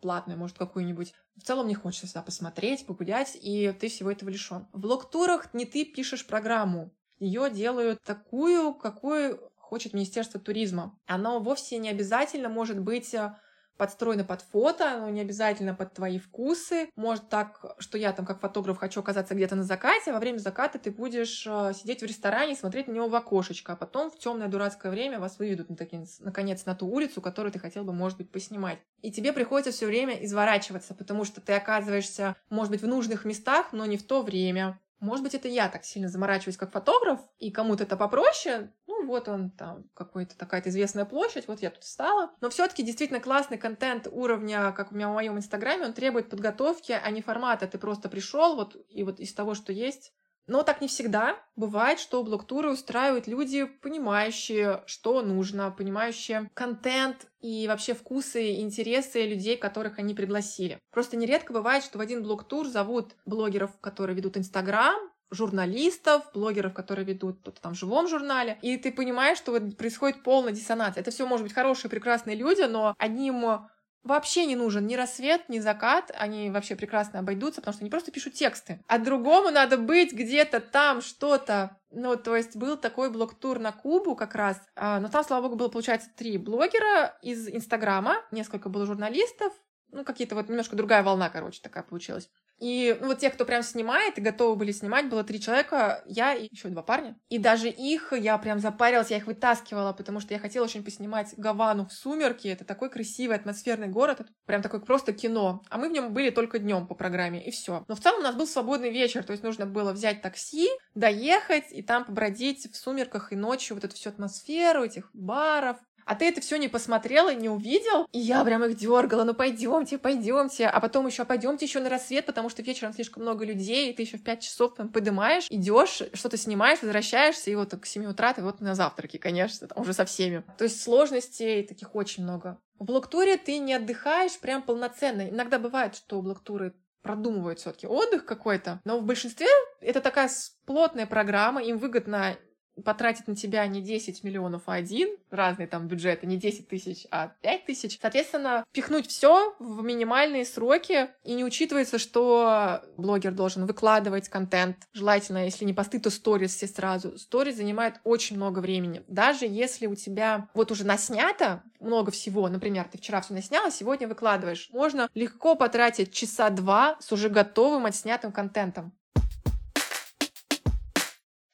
[0.00, 1.14] платную, может, какую-нибудь.
[1.36, 4.66] В целом не хочется сюда посмотреть, погулять, и ты всего этого лишен.
[4.72, 6.92] В блог-турах не ты пишешь программу.
[7.18, 10.98] Ее делают такую, какую хочет Министерство туризма.
[11.06, 13.34] Оно вовсе не обязательно может быть э,
[13.76, 16.90] подстроено под фото, но не обязательно под твои вкусы.
[16.96, 20.38] Может так, что я там как фотограф хочу оказаться где-то на закате, а во время
[20.38, 24.10] заката ты будешь э, сидеть в ресторане и смотреть на него в окошечко, а потом
[24.10, 27.92] в темное дурацкое время вас выведут наконец, наконец на ту улицу, которую ты хотел бы,
[27.92, 28.78] может быть, поснимать.
[29.02, 33.68] И тебе приходится все время изворачиваться, потому что ты оказываешься, может быть, в нужных местах,
[33.72, 34.78] но не в то время.
[35.00, 38.72] Может быть, это я так сильно заморачиваюсь как фотограф, и кому-то это попроще.
[38.86, 42.32] Ну, вот он там, какой-то такая-то известная площадь, вот я тут встала.
[42.40, 46.30] Но все таки действительно классный контент уровня, как у меня в моем инстаграме, он требует
[46.30, 47.68] подготовки, а не формата.
[47.68, 50.12] Ты просто пришел вот и вот из того, что есть,
[50.48, 51.36] но так не всегда.
[51.54, 59.26] Бывает, что блок-туры устраивают люди, понимающие, что нужно, понимающие контент и вообще вкусы и интересы
[59.26, 60.80] людей, которых они пригласили.
[60.90, 64.98] Просто нередко бывает, что в один блок-тур зовут блогеров, которые ведут Инстаграм,
[65.30, 70.22] журналистов, блогеров, которые ведут кто-то там в живом журнале, и ты понимаешь, что вот происходит
[70.22, 70.96] полный диссонанс.
[70.96, 73.68] Это все может быть хорошие, прекрасные люди, но одним
[74.08, 78.10] вообще не нужен ни рассвет, ни закат, они вообще прекрасно обойдутся, потому что они просто
[78.10, 78.80] пишут тексты.
[78.88, 81.76] А другому надо быть где-то там, что-то.
[81.90, 85.56] Ну, то есть был такой блог-тур на Кубу как раз, а, но там, слава богу,
[85.56, 89.52] было, получается, три блогера из Инстаграма, несколько было журналистов,
[89.90, 92.28] ну, какие-то вот немножко другая волна, короче, такая получилась.
[92.58, 96.34] И ну, вот те, кто прям снимает и готовы были снимать, было три человека, я
[96.34, 97.16] и еще два парня.
[97.28, 101.34] И даже их я прям запарилась, я их вытаскивала, потому что я хотела очень поснимать
[101.36, 102.48] Гавану в сумерки.
[102.48, 105.62] Это такой красивый атмосферный город, это прям такое просто кино.
[105.70, 107.84] А мы в нем были только днем по программе, и все.
[107.88, 111.70] Но в целом у нас был свободный вечер, то есть нужно было взять такси, доехать
[111.70, 116.26] и там побродить в сумерках и ночью вот эту всю атмосферу этих баров, а ты
[116.26, 118.06] это все не посмотрел и не увидел.
[118.12, 120.66] И я прям их дергала, ну пойдемте, пойдемте.
[120.66, 124.02] А потом еще пойдемте еще на рассвет, потому что вечером слишком много людей, и ты
[124.02, 128.32] еще в 5 часов там подымаешь, идешь, что-то снимаешь, возвращаешься, и вот к 7 утра
[128.32, 130.42] ты вот на завтраке, конечно, там уже со всеми.
[130.56, 132.58] То есть сложностей таких очень много.
[132.78, 135.28] В блоктуре ты не отдыхаешь прям полноценно.
[135.28, 139.46] Иногда бывает, что блоктуры продумывают все-таки отдых какой-то, но в большинстве
[139.80, 140.30] это такая
[140.64, 142.36] плотная программа, им выгодно
[142.84, 147.32] потратить на тебя не 10 миллионов, а один, разные там бюджеты, не 10 тысяч, а
[147.42, 147.98] 5 тысяч.
[148.00, 154.76] Соответственно, пихнуть все в минимальные сроки, и не учитывается, что блогер должен выкладывать контент.
[154.92, 157.18] Желательно, если не посты, то сторис все сразу.
[157.18, 159.02] Сторис занимает очень много времени.
[159.08, 164.08] Даже если у тебя вот уже наснято много всего, например, ты вчера все насняла, сегодня
[164.08, 168.92] выкладываешь, можно легко потратить часа два с уже готовым отснятым контентом.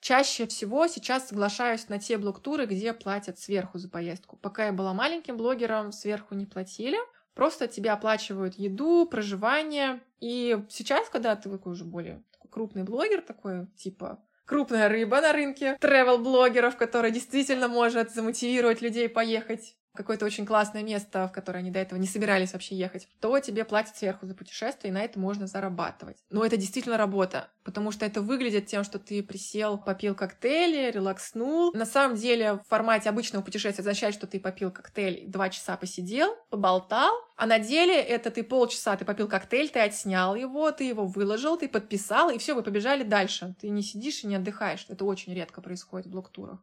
[0.04, 4.36] Чаще всего сейчас соглашаюсь на те блок-туры, где платят сверху за поездку.
[4.36, 6.98] Пока я была маленьким блогером, сверху не платили.
[7.32, 10.02] Просто тебе оплачивают еду, проживание.
[10.20, 15.78] И сейчас, когда ты такой уже более крупный блогер, такой типа крупная рыба на рынке
[15.80, 21.78] тревел-блогеров, который действительно может замотивировать людей поехать какое-то очень классное место, в которое они до
[21.78, 25.46] этого не собирались вообще ехать, то тебе платят сверху за путешествие, и на это можно
[25.46, 26.18] зарабатывать.
[26.30, 31.72] Но это действительно работа, потому что это выглядит тем, что ты присел, попил коктейли, релакснул.
[31.72, 36.34] На самом деле в формате обычного путешествия означает, что ты попил коктейль, два часа посидел,
[36.50, 41.06] поболтал, а на деле это ты полчаса, ты попил коктейль, ты отснял его, ты его
[41.06, 43.54] выложил, ты подписал, и все, вы побежали дальше.
[43.60, 44.86] Ты не сидишь и не отдыхаешь.
[44.88, 46.60] Это очень редко происходит в блок-турах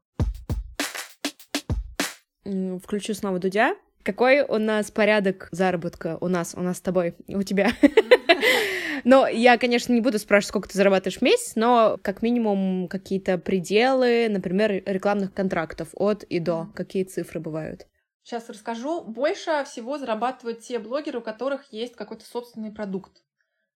[2.43, 3.75] включу снова Дудя.
[4.03, 7.69] Какой у нас порядок заработка у нас, у нас с тобой, у тебя?
[9.03, 13.39] Но я, конечно, не буду спрашивать, сколько ты зарабатываешь в месяц, но как минимум какие-то
[13.39, 16.67] пределы, например, рекламных контрактов от и до.
[16.75, 17.87] Какие цифры бывают?
[18.23, 19.01] Сейчас расскажу.
[19.01, 23.23] Больше всего зарабатывают те блогеры, у которых есть какой-то собственный продукт.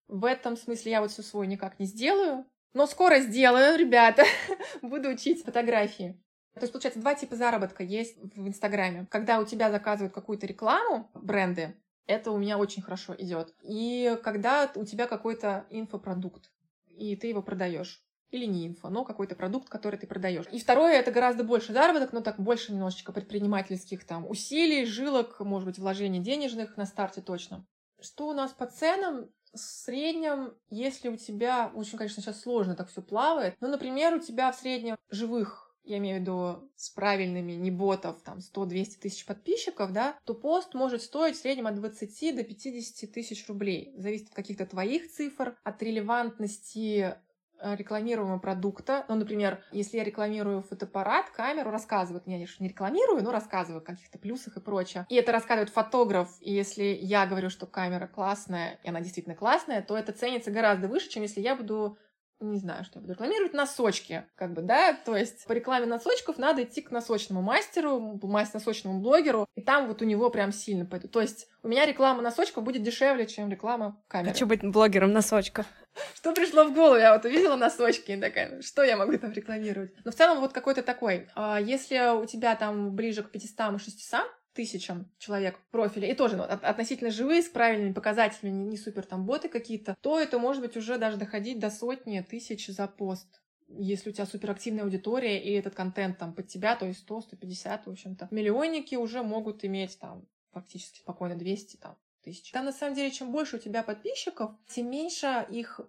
[0.07, 2.45] В этом смысле я вот все свой никак не сделаю.
[2.73, 4.23] Но скоро сделаю, ребята.
[4.81, 6.21] Буду учить фотографии.
[6.55, 9.07] То есть, получается, два типа заработка есть в Инстаграме.
[9.11, 11.75] Когда у тебя заказывают какую-то рекламу, бренды,
[12.07, 13.53] это у меня очень хорошо идет.
[13.61, 16.51] И когда у тебя какой-то инфопродукт,
[16.87, 18.01] и ты его продаешь.
[18.31, 20.45] Или не инфо, но какой-то продукт, который ты продаешь.
[20.51, 25.67] И второе, это гораздо больше заработок, но так больше немножечко предпринимательских там усилий, жилок, может
[25.67, 27.65] быть, вложений денежных на старте точно.
[27.99, 29.29] Что у нас по ценам?
[29.53, 34.19] В среднем, если у тебя, очень, конечно, сейчас сложно так все плавает, но, например, у
[34.19, 39.25] тебя в среднем живых я имею в виду с правильными, не ботов, там 100-200 тысяч
[39.25, 43.93] подписчиков, да, то пост может стоить в среднем от 20 до 50 тысяч рублей.
[43.97, 47.15] Зависит от каких-то твоих цифр, от релевантности
[47.59, 49.05] э, рекламируемого продукта.
[49.07, 54.17] Ну, например, если я рекламирую фотоаппарат, камеру, рассказывают, я не рекламирую, но рассказываю о каких-то
[54.17, 55.05] плюсах и прочее.
[55.09, 59.81] И это рассказывает фотограф, и если я говорю, что камера классная, и она действительно классная,
[59.81, 61.97] то это ценится гораздо выше, чем если я буду
[62.39, 66.37] не знаю, что я буду рекламировать, носочки, как бы, да, то есть по рекламе носочков
[66.37, 68.19] надо идти к носочному мастеру,
[68.53, 71.11] носочному блогеру, и там вот у него прям сильно пойдут.
[71.11, 74.31] То есть у меня реклама носочков будет дешевле, чем реклама камеры.
[74.31, 75.65] Хочу быть блогером носочков.
[76.15, 76.97] Что пришло в голову?
[76.97, 79.93] Я вот увидела носочки и такая, что я могу там рекламировать?
[80.03, 81.27] Но в целом вот какой-то такой.
[81.35, 84.21] А если у тебя там ближе к 500 и 600,
[84.55, 89.49] тысячам человек профиля, и тоже ну, относительно живые, с правильными показателями, не, супер там боты
[89.49, 93.41] какие-то, то это может быть уже даже доходить до сотни тысяч за пост.
[93.67, 97.85] Если у тебя суперактивная аудитория, и этот контент там под тебя, то есть 100, 150,
[97.85, 98.27] в общем-то.
[98.31, 102.51] Миллионники уже могут иметь там фактически спокойно 200 там, тысяч.
[102.51, 105.81] Там на самом деле, чем больше у тебя подписчиков, тем меньше их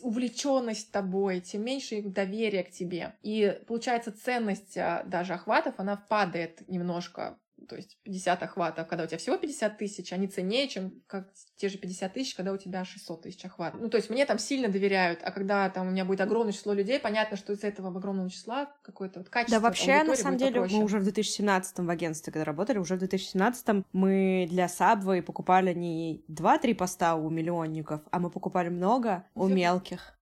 [0.00, 3.16] увлеченность тобой, тем меньше их доверие к тебе.
[3.22, 7.38] И получается ценность а, даже охватов, она падает немножко
[7.68, 11.68] то есть 50 охватов, когда у тебя всего 50 тысяч, они ценнее, чем как те
[11.68, 13.80] же 50 тысяч, когда у тебя 600 тысяч охватов.
[13.80, 16.72] Ну, то есть мне там сильно доверяют, а когда там у меня будет огромное число
[16.72, 20.54] людей, понятно, что из этого огромного числа какое-то вот качество Да, вообще, на самом деле,
[20.54, 20.78] попроще.
[20.78, 25.72] мы уже в 2017 в агентстве, когда работали, уже в 2017 мы для Subway покупали
[25.74, 30.18] не 2-3 поста у миллионников, а мы покупали много у мелких.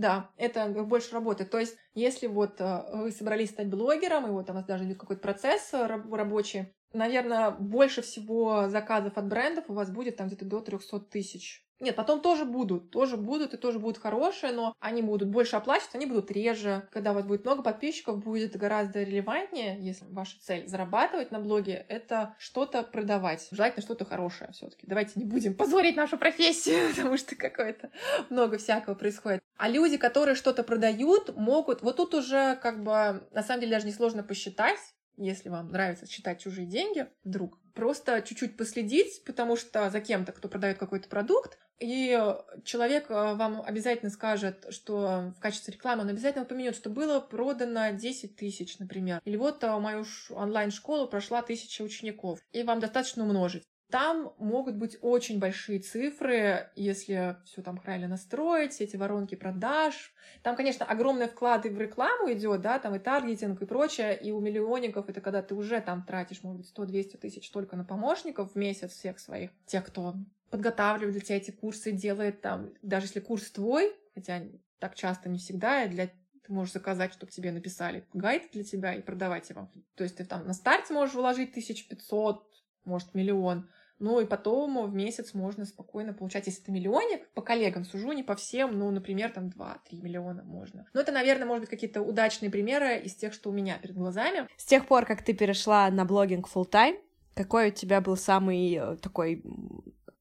[0.00, 1.50] Да, это больше работает.
[1.50, 4.96] То есть, если вот э, вы собрались стать блогером, и вот у вас даже идет
[4.96, 10.46] какой-то процесс э, рабочий, наверное, больше всего заказов от брендов у вас будет там где-то
[10.46, 15.00] до 300 тысяч Нет, потом тоже будут, тоже будут и тоже будут хорошие, но они
[15.00, 16.86] будут больше оплачиваться, они будут реже.
[16.92, 21.86] Когда у вас будет много подписчиков, будет гораздо релевантнее, если ваша цель зарабатывать на блоге,
[21.88, 23.48] это что-то продавать.
[23.50, 27.90] Желательно что-то хорошее все таки Давайте не будем позорить нашу профессию, потому что какое-то
[28.28, 29.42] много всякого происходит.
[29.56, 31.82] А люди, которые что-то продают, могут...
[31.82, 34.78] Вот тут уже как бы на самом деле даже несложно посчитать,
[35.26, 40.48] если вам нравится считать чужие деньги, вдруг, просто чуть-чуть последить, потому что за кем-то, кто
[40.48, 42.18] продает какой-то продукт, и
[42.62, 47.92] человек э, вам обязательно скажет, что в качестве рекламы он обязательно упомянет, что было продано
[47.92, 49.22] 10 тысяч, например.
[49.24, 52.38] Или вот э, мою онлайн-школу прошла тысяча учеников.
[52.52, 53.64] И вам достаточно умножить.
[53.90, 60.12] Там могут быть очень большие цифры, если все там правильно настроить, все эти воронки продаж.
[60.42, 64.40] Там, конечно, огромные вклады в рекламу идет, да, там и таргетинг и прочее, и у
[64.40, 68.56] миллионников это когда ты уже там тратишь, может быть, 100-200 тысяч только на помощников в
[68.56, 70.14] месяц всех своих, тех, кто
[70.50, 74.42] подготавливает для тебя эти курсы, делает там, даже если курс твой, хотя
[74.78, 79.02] так часто не всегда, для ты можешь заказать, чтобы тебе написали гайд для тебя и
[79.02, 79.70] продавать его.
[79.94, 82.44] То есть ты там на старте можешь вложить 1500,
[82.84, 83.68] может, миллион,
[84.00, 88.22] ну и потом в месяц можно спокойно получать, если это миллионник, по коллегам сужу, не
[88.22, 90.86] по всем, ну, например, там 2-3 миллиона можно.
[90.94, 94.48] Но это, наверное, может быть какие-то удачные примеры из тех, что у меня перед глазами.
[94.56, 96.98] С тех пор, как ты перешла на блогинг full time,
[97.34, 99.42] какой у тебя был самый э, такой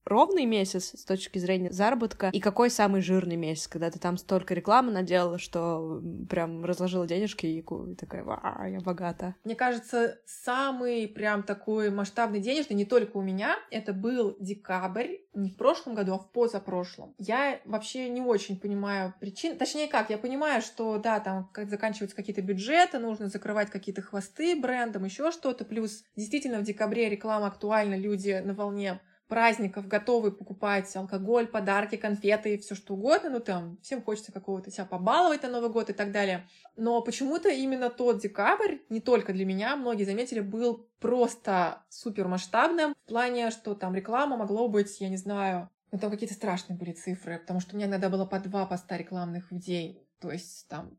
[0.10, 4.54] ровный месяц с точки зрения заработка и какой самый жирный месяц, когда ты там столько
[4.54, 7.64] рекламы наделала, что прям разложила денежки и,
[7.96, 9.36] такая, ва, я богата.
[9.44, 15.52] Мне кажется, самый прям такой масштабный денежный не только у меня, это был декабрь, не
[15.52, 17.14] в прошлом году, а в позапрошлом.
[17.18, 22.42] Я вообще не очень понимаю причин, точнее как, я понимаю, что да, там заканчиваются какие-то
[22.42, 28.42] бюджеты, нужно закрывать какие-то хвосты брендом, еще что-то, плюс действительно в декабре реклама актуальна, люди
[28.44, 34.32] на волне праздников готовы покупать алкоголь, подарки, конфеты, все что угодно, ну там всем хочется
[34.32, 36.48] какого-то себя побаловать на Новый год и так далее.
[36.76, 42.94] Но почему-то именно тот декабрь, не только для меня, многие заметили, был просто супер масштабным
[43.06, 46.92] в плане, что там реклама могло быть, я не знаю, ну там какие-то страшные были
[46.92, 50.68] цифры, потому что у меня иногда было по два поста рекламных в день, то есть
[50.68, 50.98] там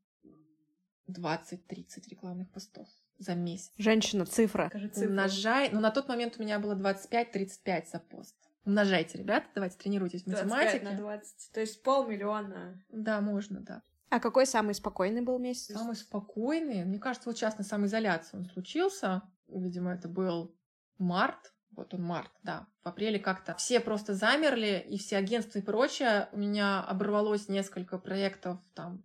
[1.09, 2.87] 20-30 рекламных постов
[3.21, 3.71] за месяц.
[3.79, 4.69] Женщина, цифра.
[4.69, 5.11] Скажи цифру.
[5.11, 5.71] Умножай.
[5.71, 8.35] Ну, на тот момент у меня было 25-35 за пост.
[8.65, 10.85] Умножайте, ребята, давайте тренируйтесь в математике.
[10.85, 12.83] на 20, то есть полмиллиона.
[12.91, 13.83] Да, можно, да.
[14.11, 15.73] А какой самый спокойный был месяц?
[15.73, 16.85] Самый спокойный?
[16.85, 19.23] Мне кажется, вот сейчас на самоизоляции он случился.
[19.49, 20.55] Видимо, это был
[20.99, 21.53] март.
[21.71, 22.67] Вот он март, да.
[22.83, 26.29] В апреле как-то все просто замерли, и все агентства и прочее.
[26.33, 29.05] У меня оборвалось несколько проектов там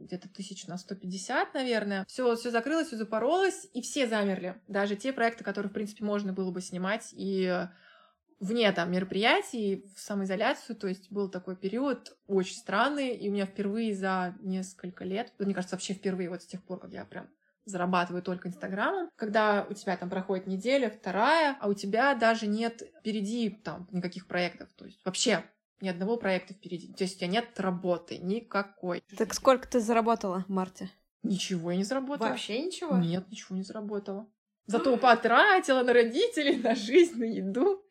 [0.00, 2.04] где-то тысяч на 150, наверное.
[2.08, 4.60] Все, все закрылось, все запоролось, и все замерли.
[4.68, 7.66] Даже те проекты, которые, в принципе, можно было бы снимать и
[8.40, 13.46] вне там мероприятий, в самоизоляцию, то есть был такой период очень странный, и у меня
[13.46, 17.28] впервые за несколько лет, мне кажется, вообще впервые вот с тех пор, как я прям
[17.66, 22.82] зарабатываю только Инстаграмом, когда у тебя там проходит неделя, вторая, а у тебя даже нет
[22.98, 25.44] впереди там никаких проектов, то есть вообще
[25.80, 26.92] ни одного проекта впереди.
[26.92, 29.02] То есть у тебя нет работы никакой.
[29.16, 30.90] Так сколько ты заработала в марте?
[31.22, 32.28] Ничего я не заработала.
[32.28, 32.96] Вообще ничего?
[32.96, 34.26] Нет, ничего не заработала.
[34.66, 37.84] Зато потратила на родителей, на жизнь, на еду.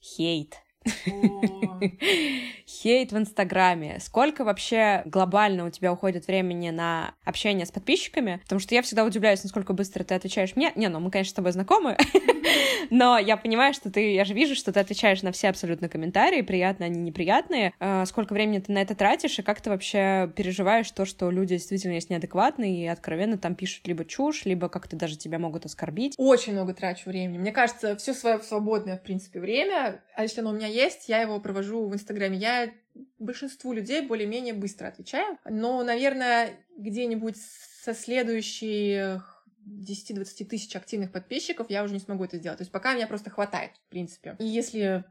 [0.00, 0.56] Хейт.
[2.68, 3.98] Хейт в Инстаграме.
[4.00, 8.40] Сколько вообще глобально у тебя уходит времени на общение с подписчиками?
[8.42, 10.72] Потому что я всегда удивляюсь, насколько быстро ты отвечаешь мне.
[10.74, 11.96] Не, ну мы, конечно, с тобой знакомы,
[12.90, 16.42] но я понимаю, что ты, я же вижу, что ты отвечаешь на все абсолютно комментарии,
[16.42, 17.72] приятные они, неприятные.
[17.78, 21.54] А, сколько времени ты на это тратишь, и как ты вообще переживаешь то, что люди
[21.54, 26.14] действительно есть неадекватные и откровенно там пишут либо чушь, либо как-то даже тебя могут оскорбить?
[26.18, 27.38] Очень много трачу времени.
[27.38, 31.20] Мне кажется, все свое свободное, в принципе, время, а если оно у меня есть, я
[31.20, 32.36] его провожу в Инстаграме.
[32.36, 32.55] Я
[33.18, 35.38] большинству людей более-менее быстро отвечаю.
[35.44, 37.36] Но, наверное, где-нибудь
[37.82, 42.58] со следующих 10-20 тысяч активных подписчиков я уже не смогу это сделать.
[42.58, 44.36] То есть пока меня просто хватает, в принципе.
[44.38, 45.04] И если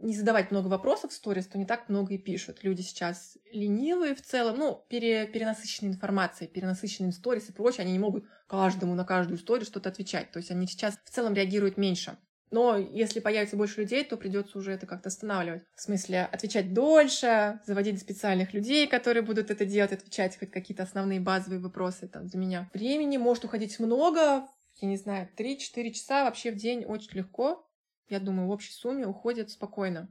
[0.00, 2.62] не задавать много вопросов в сторис, то не так много и пишут.
[2.62, 7.98] Люди сейчас ленивые в целом, ну, пере, перенасыщенной информацией, перенасыщенными сторис и прочее, они не
[7.98, 10.30] могут каждому на каждую историю что-то отвечать.
[10.32, 12.18] То есть они сейчас в целом реагируют меньше.
[12.50, 15.62] Но если появится больше людей, то придется уже это как-то останавливать.
[15.74, 21.20] В смысле, отвечать дольше, заводить специальных людей, которые будут это делать, отвечать хоть какие-то основные
[21.20, 22.70] базовые вопросы там за меня.
[22.72, 27.68] Времени может уходить много, я не знаю, 3-4 часа вообще в день очень легко.
[28.08, 30.08] Я думаю, в общей сумме уходит спокойно.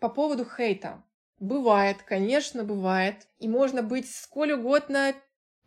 [0.00, 1.04] По поводу хейта.
[1.38, 3.28] Бывает, конечно, бывает.
[3.38, 5.14] И можно быть сколь угодно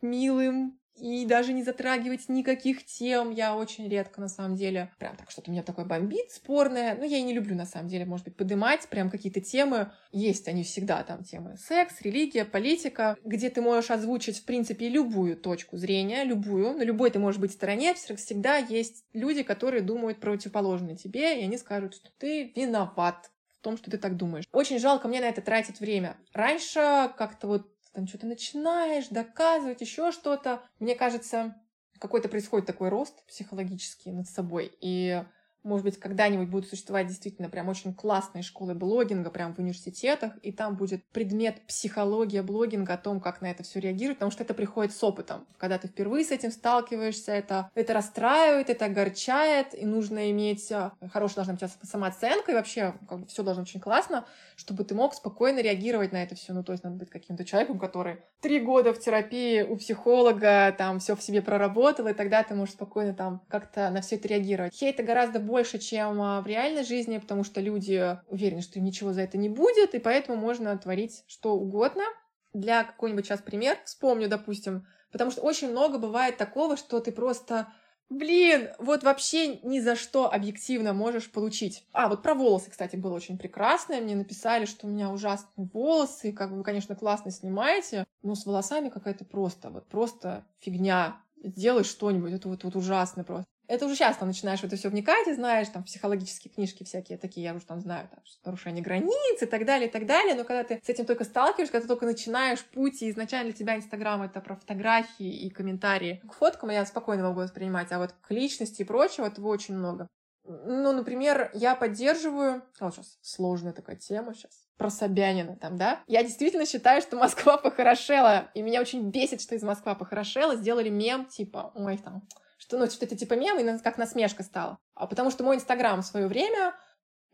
[0.01, 3.31] милым, и даже не затрагивать никаких тем.
[3.31, 6.95] Я очень редко, на самом деле, прям так что-то меня такое бомбит, спорное.
[6.95, 9.91] Но я и не люблю, на самом деле, может быть, поднимать прям какие-то темы.
[10.11, 15.37] Есть они всегда, там, темы секс, религия, политика, где ты можешь озвучить, в принципе, любую
[15.37, 16.77] точку зрения, любую.
[16.77, 17.93] На любой ты можешь быть стороне.
[17.93, 23.77] Всегда есть люди, которые думают противоположно тебе, и они скажут, что ты виноват в том,
[23.77, 24.45] что ты так думаешь.
[24.51, 26.17] Очень жалко мне на это тратить время.
[26.33, 30.61] Раньше как-то вот там что-то начинаешь доказывать, еще что-то.
[30.79, 31.55] Мне кажется,
[31.99, 34.77] какой-то происходит такой рост психологический над собой.
[34.81, 35.23] И
[35.65, 40.51] может быть, когда-нибудь будут существовать действительно прям очень классные школы блогинга прям в университетах, и
[40.51, 44.53] там будет предмет психология блогинга о том, как на это все реагировать, потому что это
[44.53, 45.45] приходит с опытом.
[45.57, 50.93] Когда ты впервые с этим сталкиваешься, это, это расстраивает, это огорчает, и нужно иметь а,
[51.11, 55.13] хорошая должна быть самооценка, и вообще как бы все должно очень классно, чтобы ты мог
[55.13, 56.53] спокойно реагировать на это все.
[56.53, 60.99] Ну, то есть надо быть каким-то человеком, который три года в терапии у психолога, там
[60.99, 64.73] все в себе проработал, и тогда ты можешь спокойно там как-то на все это реагировать.
[64.75, 69.13] Хейта гораздо больше больше, чем а, в реальной жизни, потому что люди уверены, что ничего
[69.13, 72.03] за это не будет, и поэтому можно творить что угодно.
[72.51, 77.67] Для какой-нибудь сейчас пример вспомню, допустим, потому что очень много бывает такого, что ты просто
[78.09, 81.87] Блин, вот вообще ни за что объективно можешь получить.
[81.91, 83.99] А, вот про волосы, кстати, было очень прекрасное.
[83.99, 88.89] Мне написали, что у меня ужасные волосы, как вы, конечно, классно снимаете, но с волосами
[88.89, 91.19] какая-то просто, вот просто фигня.
[91.41, 93.49] Сделай что-нибудь, это вот, вот ужасно просто.
[93.67, 97.43] Это уже часто начинаешь в это все вникать и знаешь, там, психологические книжки всякие такие,
[97.45, 100.63] я уже там знаю, там, нарушение границ и так далее, и так далее, но когда
[100.63, 104.21] ты с этим только сталкиваешься, когда ты только начинаешь путь, и изначально для тебя Инстаграм—
[104.23, 106.21] это про фотографии и комментарии.
[106.27, 110.07] К фоткам я спокойно могу воспринимать, а вот к личности и прочего этого очень много.
[110.47, 112.61] Ну, например, я поддерживаю...
[112.79, 114.51] Вот сейчас сложная такая тема сейчас.
[114.77, 116.03] Про Собянина там, да?
[116.07, 118.51] Я действительно считаю, что Москва похорошела.
[118.53, 120.55] И меня очень бесит, что из Москва похорошела.
[120.55, 122.27] Сделали мем, типа, ой, там,
[122.65, 124.79] что, ну, что это типа мем, и как насмешка стала.
[124.95, 126.73] А потому что мой Инстаграм в свое время,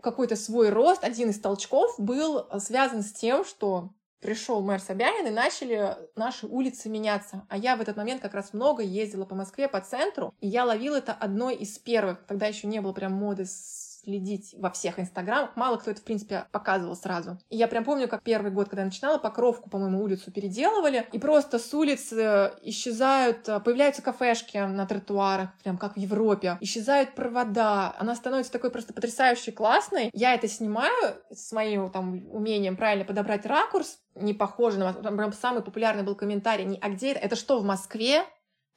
[0.02, 5.32] какой-то свой рост, один из толчков был связан с тем, что пришел мэр Собянин, и
[5.32, 7.46] начали наши улицы меняться.
[7.50, 10.66] А я в этот момент как раз много ездила по Москве, по центру, и я
[10.66, 12.26] ловила это одной из первых.
[12.28, 15.56] Тогда еще не было прям моды с следить во всех инстаграмах.
[15.56, 17.38] Мало кто это, в принципе, показывал сразу.
[17.50, 21.20] И я прям помню, как первый год, когда я начинала, Покровку, по-моему, улицу переделывали, и
[21.20, 22.12] просто с улиц
[22.64, 28.72] исчезают, э, появляются кафешки на тротуарах, прям как в Европе, исчезают провода, она становится такой
[28.72, 30.10] просто потрясающей, классной.
[30.14, 34.94] Я это снимаю с моим там умением правильно подобрать ракурс, не похоже на...
[34.94, 37.20] Там прям самый популярный был комментарий, не, а где это?
[37.20, 38.24] Это что, в Москве?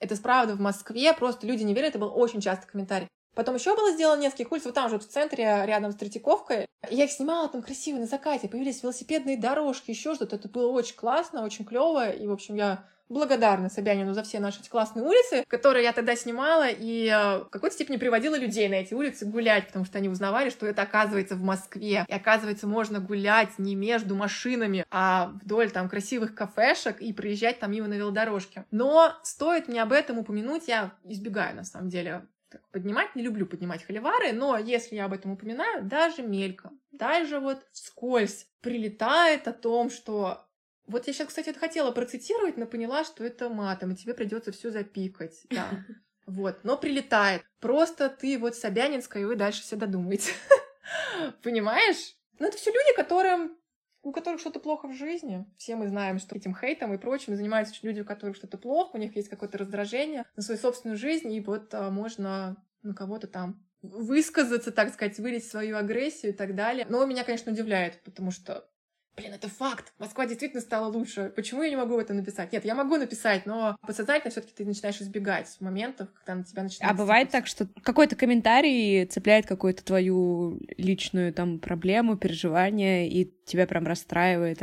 [0.00, 3.08] Это правда в Москве, просто люди не верят, это был очень часто комментарий.
[3.34, 6.66] Потом еще было сделано нескольких улиц, вот там же, в центре, рядом с Третьяковкой.
[6.90, 10.36] Я их снимала там красиво на закате, появились велосипедные дорожки, еще что-то.
[10.36, 12.10] Это было очень классно, очень клево.
[12.10, 16.68] И, в общем, я благодарна Собянину за все наши классные улицы, которые я тогда снимала,
[16.68, 20.50] и э, в какой-то степени приводила людей на эти улицы гулять, потому что они узнавали,
[20.50, 22.06] что это оказывается в Москве.
[22.08, 27.72] И оказывается, можно гулять не между машинами, а вдоль там красивых кафешек и проезжать там
[27.72, 28.64] мимо на велодорожке.
[28.70, 33.14] Но стоит мне об этом упомянуть, я избегаю, на самом деле, так поднимать.
[33.14, 38.46] Не люблю поднимать холивары, но если я об этом упоминаю, даже мельком, даже вот вскользь
[38.60, 40.46] прилетает о том, что
[40.86, 44.52] вот я сейчас, кстати, это хотела процитировать, но поняла, что это матом, и тебе придется
[44.52, 45.46] все запикать.
[45.50, 45.68] Да.
[46.26, 47.42] Вот, но прилетает.
[47.60, 50.32] Просто ты вот Собянинская, и вы дальше все додумаете.
[51.42, 52.16] Понимаешь?
[52.38, 53.58] Ну, это все люди, которым
[54.04, 55.46] у которых что-то плохо в жизни.
[55.56, 58.98] Все мы знаем, что этим хейтом и прочим занимаются люди, у которых что-то плохо, у
[58.98, 63.64] них есть какое-то раздражение на свою собственную жизнь, и вот а, можно на кого-то там
[63.82, 66.86] высказаться, так сказать, вылить свою агрессию и так далее.
[66.88, 68.68] Но меня, конечно, удивляет, потому что
[69.16, 69.92] Блин, это факт.
[69.98, 71.32] Москва действительно стала лучше.
[71.36, 72.52] Почему я не могу это написать?
[72.52, 76.92] Нет, я могу написать, но подсознательно все-таки ты начинаешь избегать моментов, когда на тебя начинает.
[76.92, 83.66] А бывает так, что какой-то комментарий цепляет какую-то твою личную там проблему, переживание, и тебя
[83.66, 84.62] прям расстраивает.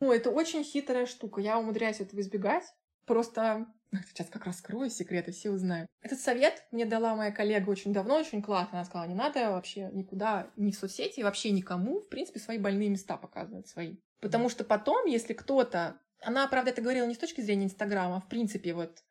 [0.00, 1.40] Ну, это очень хитрая штука.
[1.40, 2.64] Я умудряюсь этого избегать.
[3.06, 3.66] Просто
[4.06, 5.88] Сейчас как раз скрою секреты, все узнают.
[6.00, 8.78] Этот совет мне дала моя коллега очень давно, очень классно.
[8.78, 12.88] Она сказала, не надо вообще никуда, ни в соцсети, вообще никому, в принципе, свои больные
[12.88, 13.96] места показывать свои.
[14.20, 15.98] Потому что потом, если кто-то...
[16.22, 19.02] Она, правда, это говорила не с точки зрения Инстаграма, а в принципе, вот,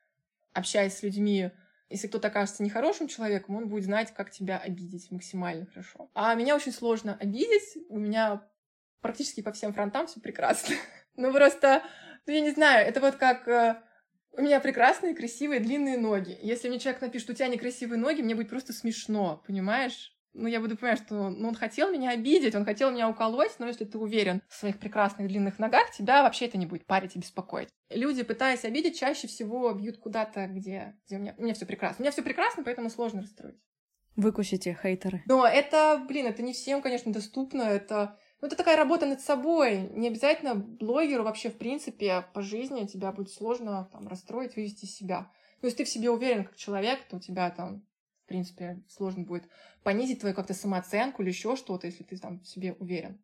[0.54, 1.52] общаясь с людьми,
[1.90, 6.10] если кто-то окажется нехорошим человеком, он будет знать, как тебя обидеть максимально хорошо.
[6.14, 7.78] А меня очень сложно обидеть.
[7.90, 8.48] У меня
[9.02, 10.76] практически по всем фронтам все прекрасно.
[11.18, 11.84] Ну, просто,
[12.26, 13.82] ну, я не знаю, это вот как э,
[14.34, 16.38] у меня прекрасные, красивые, длинные ноги.
[16.42, 20.16] Если мне человек напишет, у тебя некрасивые ноги, мне будет просто смешно, понимаешь?
[20.34, 23.68] ну, я буду понимать, что ну, он хотел меня обидеть, он хотел меня уколоть, но
[23.68, 27.20] если ты уверен в своих прекрасных длинных ногах, тебя вообще это не будет парить и
[27.20, 27.70] беспокоить.
[27.90, 31.98] Люди, пытаясь обидеть, чаще всего бьют куда-то, где, где у меня, у меня все прекрасно.
[32.00, 33.60] У меня все прекрасно, поэтому сложно расстроить.
[34.16, 35.24] Выкусите, хейтеры.
[35.26, 37.64] Но это, блин, это не всем, конечно, доступно.
[37.64, 39.90] Это, ну, это такая работа над собой.
[39.94, 44.96] Не обязательно блогеру вообще, в принципе, по жизни тебя будет сложно там, расстроить, вывести из
[44.96, 45.32] себя.
[45.62, 47.84] Но если ты в себе уверен как человек, то у тебя там
[48.32, 49.44] принципе, сложно будет
[49.84, 53.20] понизить твою как-то самооценку или еще что-то, если ты там в себе уверен.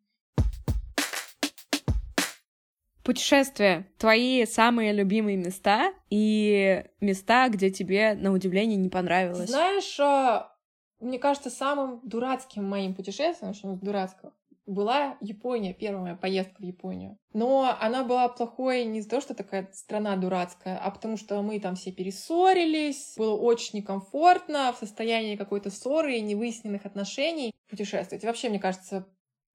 [3.02, 3.86] Путешествия.
[3.96, 9.48] Твои самые любимые места и места, где тебе, на удивление, не понравилось.
[9.48, 10.54] Знаешь, а,
[11.00, 14.34] мне кажется, самым дурацким моим путешествием, что дурацкого,
[14.68, 17.18] была Япония, первая моя поездка в Японию.
[17.32, 21.58] Но она была плохой не из-за того, что такая страна дурацкая, а потому что мы
[21.58, 28.22] там все перессорились, было очень некомфортно в состоянии какой-то ссоры и невыясненных отношений путешествовать.
[28.22, 29.06] И вообще, мне кажется,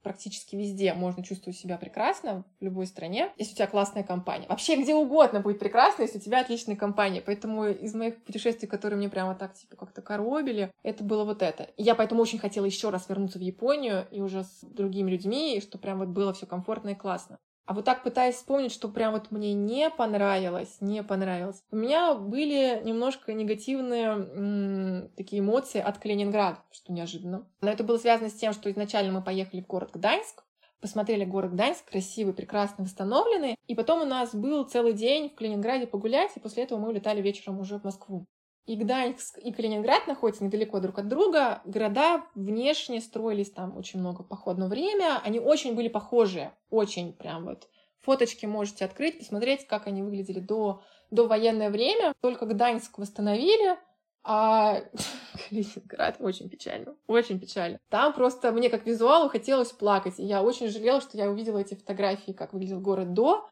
[0.04, 4.46] практически везде можно чувствовать себя прекрасно, в любой стране, если у тебя классная компания.
[4.48, 7.22] Вообще где угодно будет прекрасно, если у тебя отличная компания.
[7.22, 11.64] Поэтому из моих путешествий, которые мне прямо так типа как-то коробили, это было вот это.
[11.78, 15.58] И я поэтому очень хотела еще раз вернуться в Японию и уже с другими людьми,
[15.58, 17.40] и что прям вот было все комфортно и классно.
[17.66, 21.64] А вот так пытаясь вспомнить, что прям вот мне не понравилось, не понравилось.
[21.72, 27.48] У меня были немножко негативные м- такие эмоции от Калининграда, что неожиданно.
[27.62, 30.44] Но это было связано с тем, что изначально мы поехали в город Гданьск,
[30.82, 35.88] посмотрели город Гданьск, красивый, прекрасно восстановленный, и потом у нас был целый день в Калининграде
[35.88, 38.26] погулять, и после этого мы улетали вечером уже в Москву.
[38.66, 41.62] И Гданьск, и Калининград находятся недалеко друг от друга.
[41.66, 45.20] Города внешне строились там очень много походного время.
[45.24, 46.52] Они очень были похожи.
[46.70, 47.68] Очень прям вот.
[48.00, 52.14] Фоточки можете открыть, посмотреть, как они выглядели до, до военное время.
[52.22, 53.78] Только Гданьск восстановили,
[54.24, 54.82] а
[55.50, 57.80] Калининград очень печально, очень печально.
[57.90, 60.20] Там просто мне как визуалу хотелось плакать.
[60.20, 63.50] И я очень жалела, что я увидела эти фотографии, как выглядел город до.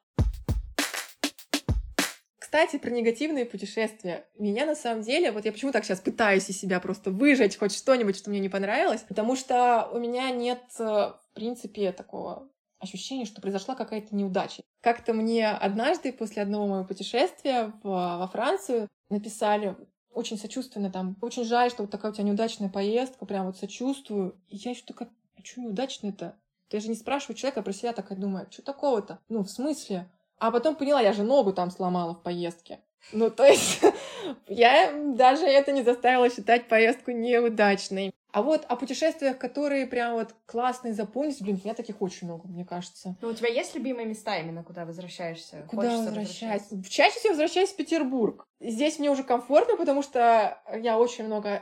[2.51, 4.25] Кстати, про негативные путешествия.
[4.37, 7.73] Меня на самом деле, вот я почему так сейчас пытаюсь из себя просто выжать хоть
[7.73, 12.49] что-нибудь, что мне не понравилось, потому что у меня нет, э, в принципе, такого
[12.79, 14.63] ощущения, что произошла какая-то неудача.
[14.81, 19.77] Как-то мне однажды после одного моего путешествия в, во Францию написали
[20.11, 24.35] очень сочувственно там, очень жаль, что вот такая у тебя неудачная поездка, прям вот сочувствую.
[24.49, 26.35] И я еще такая, а что неудачная-то?
[26.67, 29.19] Ты же не спрашиваю человека про себя, такая думаю, что такого-то?
[29.29, 30.09] Ну, в смысле?
[30.41, 32.79] А потом поняла, я же ногу там сломала в поездке.
[33.11, 33.79] Ну, то есть
[34.47, 38.11] я даже это не заставила считать поездку неудачной.
[38.31, 42.47] А вот о путешествиях, которые прям вот классные запомнились, блин, у меня таких очень много,
[42.47, 43.15] мне кажется.
[43.21, 45.63] Ну, у тебя есть любимые места именно, куда возвращаешься?
[45.69, 46.63] Куда возвращаюсь?
[46.89, 48.47] Чаще всего возвращаюсь в Петербург.
[48.59, 51.61] Здесь мне уже комфортно, потому что я очень много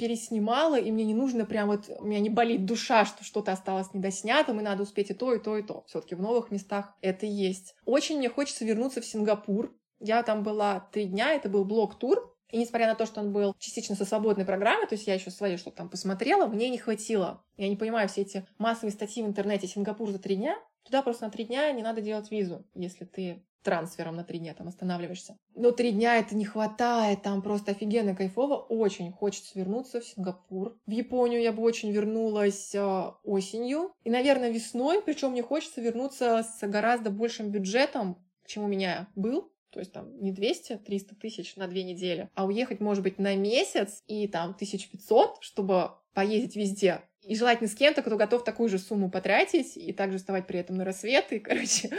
[0.00, 3.92] переснимала, и мне не нужно прям вот, у меня не болит душа, что что-то осталось
[3.92, 5.84] недоснятым, и надо успеть и то, и то, и то.
[5.86, 7.74] все таки в новых местах это есть.
[7.84, 9.76] Очень мне хочется вернуться в Сингапур.
[9.98, 13.54] Я там была три дня, это был блок-тур, и несмотря на то, что он был
[13.58, 17.44] частично со свободной программы, то есть я еще свои что-то там посмотрела, мне не хватило.
[17.56, 20.56] Я не понимаю все эти массовые статьи в интернете «Сингапур за три дня».
[20.84, 24.54] Туда просто на три дня не надо делать визу, если ты трансфером на три дня
[24.54, 25.36] там останавливаешься.
[25.54, 28.56] Но три дня это не хватает, там просто офигенно кайфово.
[28.56, 30.78] Очень хочется вернуться в Сингапур.
[30.86, 33.92] В Японию я бы очень вернулась э, осенью.
[34.02, 35.02] И, наверное, весной.
[35.02, 39.52] Причем мне хочется вернуться с гораздо большим бюджетом, чем у меня был.
[39.70, 44.02] То есть там не 200-300 тысяч на две недели, а уехать, может быть, на месяц
[44.06, 47.02] и там 1500, чтобы поездить везде.
[47.22, 50.76] И желательно с кем-то, кто готов такую же сумму потратить и также вставать при этом
[50.76, 51.32] на рассвет.
[51.32, 51.90] И, короче,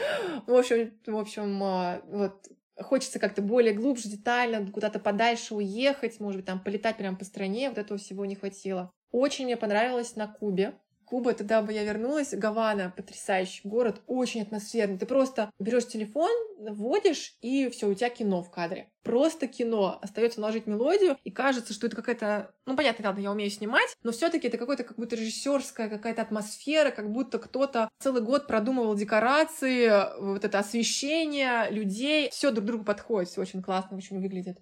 [0.47, 2.47] в общем, в общем, а, вот
[2.79, 7.69] хочется как-то более глубже, детально, куда-то подальше уехать, может быть, там полетать прямо по стране,
[7.69, 8.91] вот этого всего не хватило.
[9.11, 10.73] Очень мне понравилось на Кубе.
[11.11, 12.33] Куба, тогда бы я вернулась.
[12.33, 14.97] Гавана, потрясающий город, очень атмосферный.
[14.97, 18.89] Ты просто берешь телефон, вводишь, и все, у тебя кино в кадре.
[19.03, 19.99] Просто кино.
[20.01, 22.53] Остается наложить мелодию, и кажется, что это какая-то...
[22.65, 26.21] Ну, понятно, ладно, я умею снимать, но все таки это какое-то как будто режиссерская какая-то
[26.21, 32.29] атмосфера, как будто кто-то целый год продумывал декорации, вот это освещение людей.
[32.29, 34.59] Все друг другу подходит, все очень классно, очень выглядит.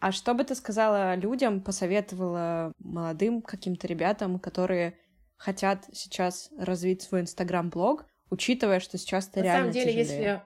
[0.00, 4.98] А что бы ты сказала людям, посоветовала молодым каким-то ребятам, которые
[5.36, 10.18] хотят сейчас развить свой инстаграм-блог, учитывая, что сейчас это На реально самом деле, тяжелее?
[10.18, 10.42] если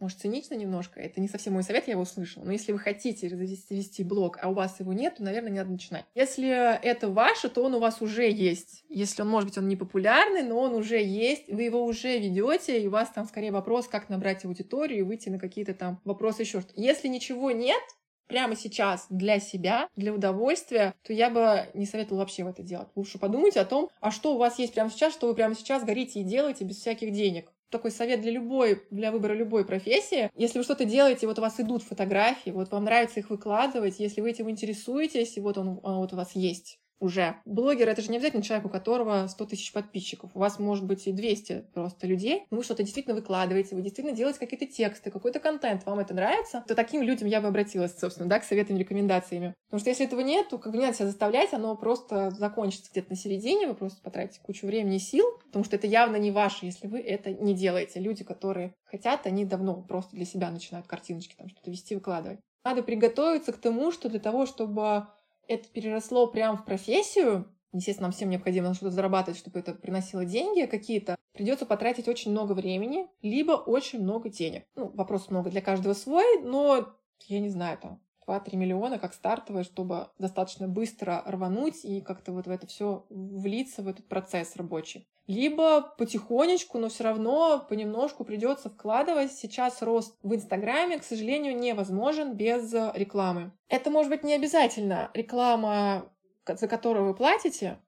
[0.00, 3.28] может, цинично немножко, это не совсем мой совет, я его услышала, но если вы хотите
[3.28, 6.06] завести, вести блог, а у вас его нет, то, наверное, не надо начинать.
[6.14, 8.84] Если это ваше, то он у вас уже есть.
[8.88, 12.80] Если он, может быть, он не популярный, но он уже есть, вы его уже ведете,
[12.80, 16.42] и у вас там скорее вопрос, как набрать аудиторию и выйти на какие-то там вопросы
[16.42, 17.82] еще что Если ничего нет,
[18.26, 22.88] прямо сейчас для себя, для удовольствия, то я бы не советовала вообще в это делать.
[22.94, 25.84] Лучше подумайте о том, а что у вас есть прямо сейчас, что вы прямо сейчас
[25.84, 30.30] горите и делаете без всяких денег такой совет для любой, для выбора любой профессии.
[30.34, 34.20] Если вы что-то делаете, вот у вас идут фотографии, вот вам нравится их выкладывать, если
[34.20, 37.36] вы этим интересуетесь, и вот он, он вот у вас есть, уже.
[37.44, 40.30] Блогер— это же не обязательно человек, у которого 100 тысяч подписчиков.
[40.34, 44.16] У вас может быть и 200 просто людей, но вы что-то действительно выкладываете, вы действительно
[44.16, 48.28] делаете какие-то тексты, какой-то контент, вам это нравится, то таким людям я бы обратилась, собственно,
[48.28, 49.54] да, к советам и рекомендациями.
[49.68, 52.90] Потому что если этого нет, то как бы не надо себя заставлять, оно просто закончится
[52.90, 56.30] где-то на середине, вы просто потратите кучу времени и сил, потому что это явно не
[56.30, 58.00] ваше, если вы это не делаете.
[58.00, 62.40] Люди, которые хотят, они давно просто для себя начинают картиночки там что-то вести, выкладывать.
[62.64, 65.06] Надо приготовиться к тому, что для того, чтобы
[65.48, 70.66] это переросло прямо в профессию, естественно, нам всем необходимо что-то зарабатывать, чтобы это приносило деньги
[70.66, 74.64] какие-то, придется потратить очень много времени, либо очень много денег.
[74.74, 79.64] Ну, вопрос много для каждого свой, но я не знаю, там, 2-3 миллиона как стартовое,
[79.64, 85.06] чтобы достаточно быстро рвануть и как-то вот в это все влиться, в этот процесс рабочий.
[85.26, 89.32] Либо потихонечку, но все равно понемножку придется вкладывать.
[89.32, 93.50] Сейчас рост в Инстаграме, к сожалению, невозможен без рекламы.
[93.68, 96.08] Это может быть не обязательно реклама,
[96.46, 97.78] за которую вы платите.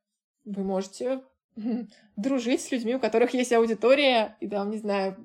[0.45, 1.23] Вы можете
[2.17, 5.17] дружить с людьми, у которых есть аудитория, и там, не знаю,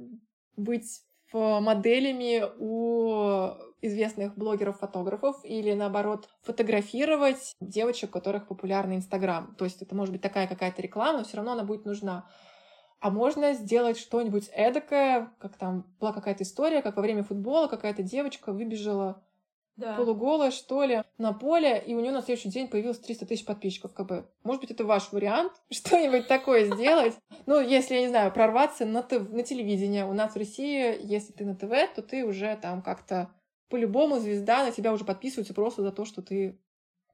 [0.55, 1.01] быть
[1.33, 3.53] моделями у
[3.83, 9.55] известных блогеров-фотографов или, наоборот, фотографировать девочек, у которых популярный Инстаграм.
[9.57, 12.27] То есть это может быть такая какая-то реклама, но все равно она будет нужна.
[12.99, 18.01] А можно сделать что-нибудь эдакое, как там была какая-то история, как во время футбола какая-то
[18.01, 19.21] девочка выбежала
[19.75, 19.95] да.
[19.95, 23.93] полуголая, что ли, на поле, и у нее на следующий день появилось 300 тысяч подписчиков
[23.93, 24.25] КБ.
[24.43, 25.51] Может быть, это ваш вариант?
[25.71, 27.15] Что-нибудь такое сделать?
[27.45, 30.05] Ну, если, я не знаю, прорваться на, на телевидение.
[30.05, 33.31] У нас в России, если ты на ТВ, то ты уже там как-то
[33.73, 36.59] по-любому звезда на тебя уже подписывается просто за то, что ты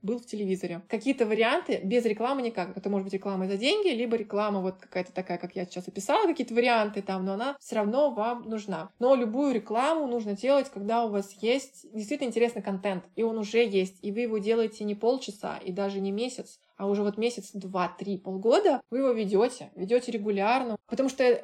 [0.01, 0.81] был в телевизоре.
[0.89, 2.75] Какие-то варианты без рекламы никак.
[2.75, 6.27] Это может быть реклама за деньги, либо реклама вот какая-то такая, как я сейчас описала,
[6.27, 8.91] какие-то варианты там, но она все равно вам нужна.
[8.99, 13.65] Но любую рекламу нужно делать, когда у вас есть действительно интересный контент, и он уже
[13.65, 17.51] есть, и вы его делаете не полчаса и даже не месяц, а уже вот месяц,
[17.53, 21.43] два, три, полгода вы его ведете, ведете регулярно, потому что э,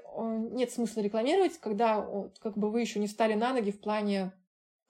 [0.52, 2.06] нет смысла рекламировать, когда
[2.42, 4.34] как бы вы еще не встали на ноги в плане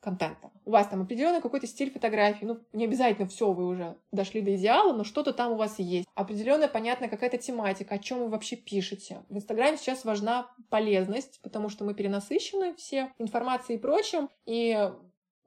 [0.06, 0.52] контента.
[0.64, 4.56] У вас там определенный какой-то стиль фотографии, ну, не обязательно все вы уже дошли до
[4.56, 6.08] идеала, но что-то там у вас есть.
[6.14, 9.24] Определенная, понятная какая-то тематика, о чем вы вообще пишете.
[9.30, 14.92] В Инстаграме сейчас важна полезность, потому что мы перенасыщены все информацией и прочим, и,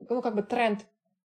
[0.01, 0.85] ну, как бы тренд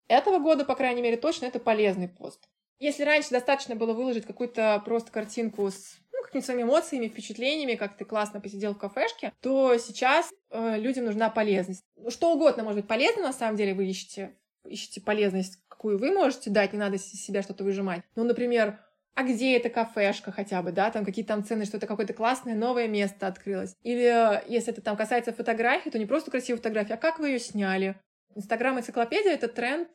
[0.08, 2.50] этого года, по крайней мере, точно это полезный пост.
[2.80, 5.98] Если раньше достаточно было выложить какую-то просто картинку с
[6.28, 11.30] какими-то своими эмоциями, впечатлениями, как ты классно посидел в кафешке, то сейчас э, людям нужна
[11.30, 11.84] полезность.
[12.10, 16.50] Что угодно может быть полезно, на самом деле, вы ищете, ищете полезность, какую вы можете
[16.50, 18.02] дать, не надо из себя что-то выжимать.
[18.16, 18.80] Ну, например,
[19.14, 22.56] а где эта кафешка хотя бы, да, там какие там цены, что это какое-то классное
[22.56, 23.76] новое место открылось.
[23.84, 27.30] Или э, если это там касается фотографии, то не просто красивая фотография, а как вы
[27.30, 27.96] ее сняли.
[28.36, 29.90] Инстаграм-энциклопедия— это тренд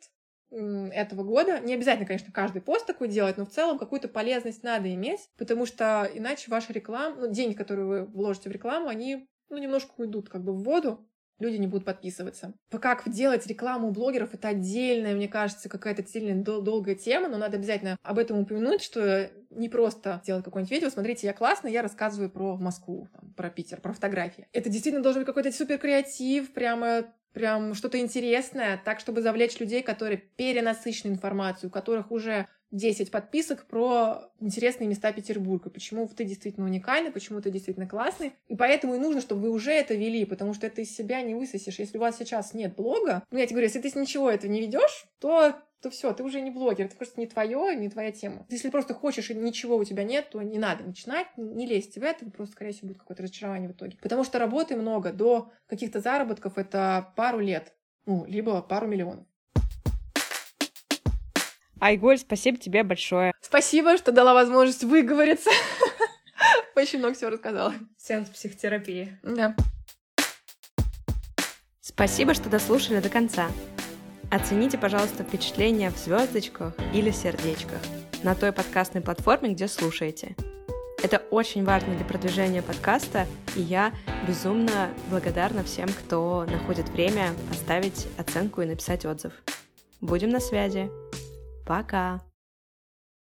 [0.57, 1.61] этого года.
[1.61, 5.67] Не обязательно, конечно, каждый пост такой делать, но в целом какую-то полезность надо иметь, потому
[5.67, 10.29] что иначе ваша реклама, ну, деньги, которые вы вложите в рекламу, они ну, немножко уйдут
[10.29, 11.07] как бы в воду,
[11.39, 12.55] люди не будут подписываться.
[12.71, 17.37] Как делать рекламу у блогеров, это отдельная, мне кажется, какая-то сильная дол- долгая тема, но
[17.39, 21.83] надо обязательно об этом упомянуть, что не просто делать какое-нибудь видео, смотрите, я классно, я
[21.83, 24.49] рассказываю про Москву, там, про Питер, про фотографии.
[24.53, 27.05] Это действительно должен быть какой-то супер креатив, прямо
[27.37, 33.67] прям что-то интересное, так, чтобы завлечь людей, которые перенасыщены информацией, у которых уже 10 подписок
[33.67, 38.33] про интересные места Петербурга, почему ты действительно уникальный, почему ты действительно классный.
[38.49, 41.35] И поэтому и нужно, чтобы вы уже это вели, потому что это из себя не
[41.35, 41.79] высосешь.
[41.79, 44.63] Если у вас сейчас нет блога, ну, я тебе говорю, если ты ничего этого не
[44.63, 48.47] ведешь, то то все, ты уже не блогер, это просто не твое, не твоя тема.
[48.49, 52.03] Если просто хочешь и ничего у тебя нет, то не надо начинать, не лезьте в
[52.03, 53.97] это, просто, скорее всего, будет какое-то разочарование в итоге.
[54.01, 57.75] Потому что работы много, до каких-то заработков это пару лет,
[58.07, 59.27] ну, либо пару миллионов.
[61.79, 63.33] Айголь, спасибо тебе большое.
[63.41, 65.51] Спасибо, что дала возможность выговориться.
[66.77, 67.75] Очень много всего рассказала.
[67.99, 69.19] Сеанс психотерапии.
[69.23, 69.55] Да.
[71.81, 73.49] Спасибо, что дослушали до конца.
[74.31, 77.81] Оцените, пожалуйста, впечатления в звездочках или сердечках
[78.23, 80.37] на той подкастной платформе, где слушаете.
[81.03, 83.93] Это очень важно для продвижения подкаста, и я
[84.27, 89.33] безумно благодарна всем, кто находит время поставить оценку и написать отзыв.
[90.01, 90.91] Будем на связи.
[91.65, 92.23] Пока!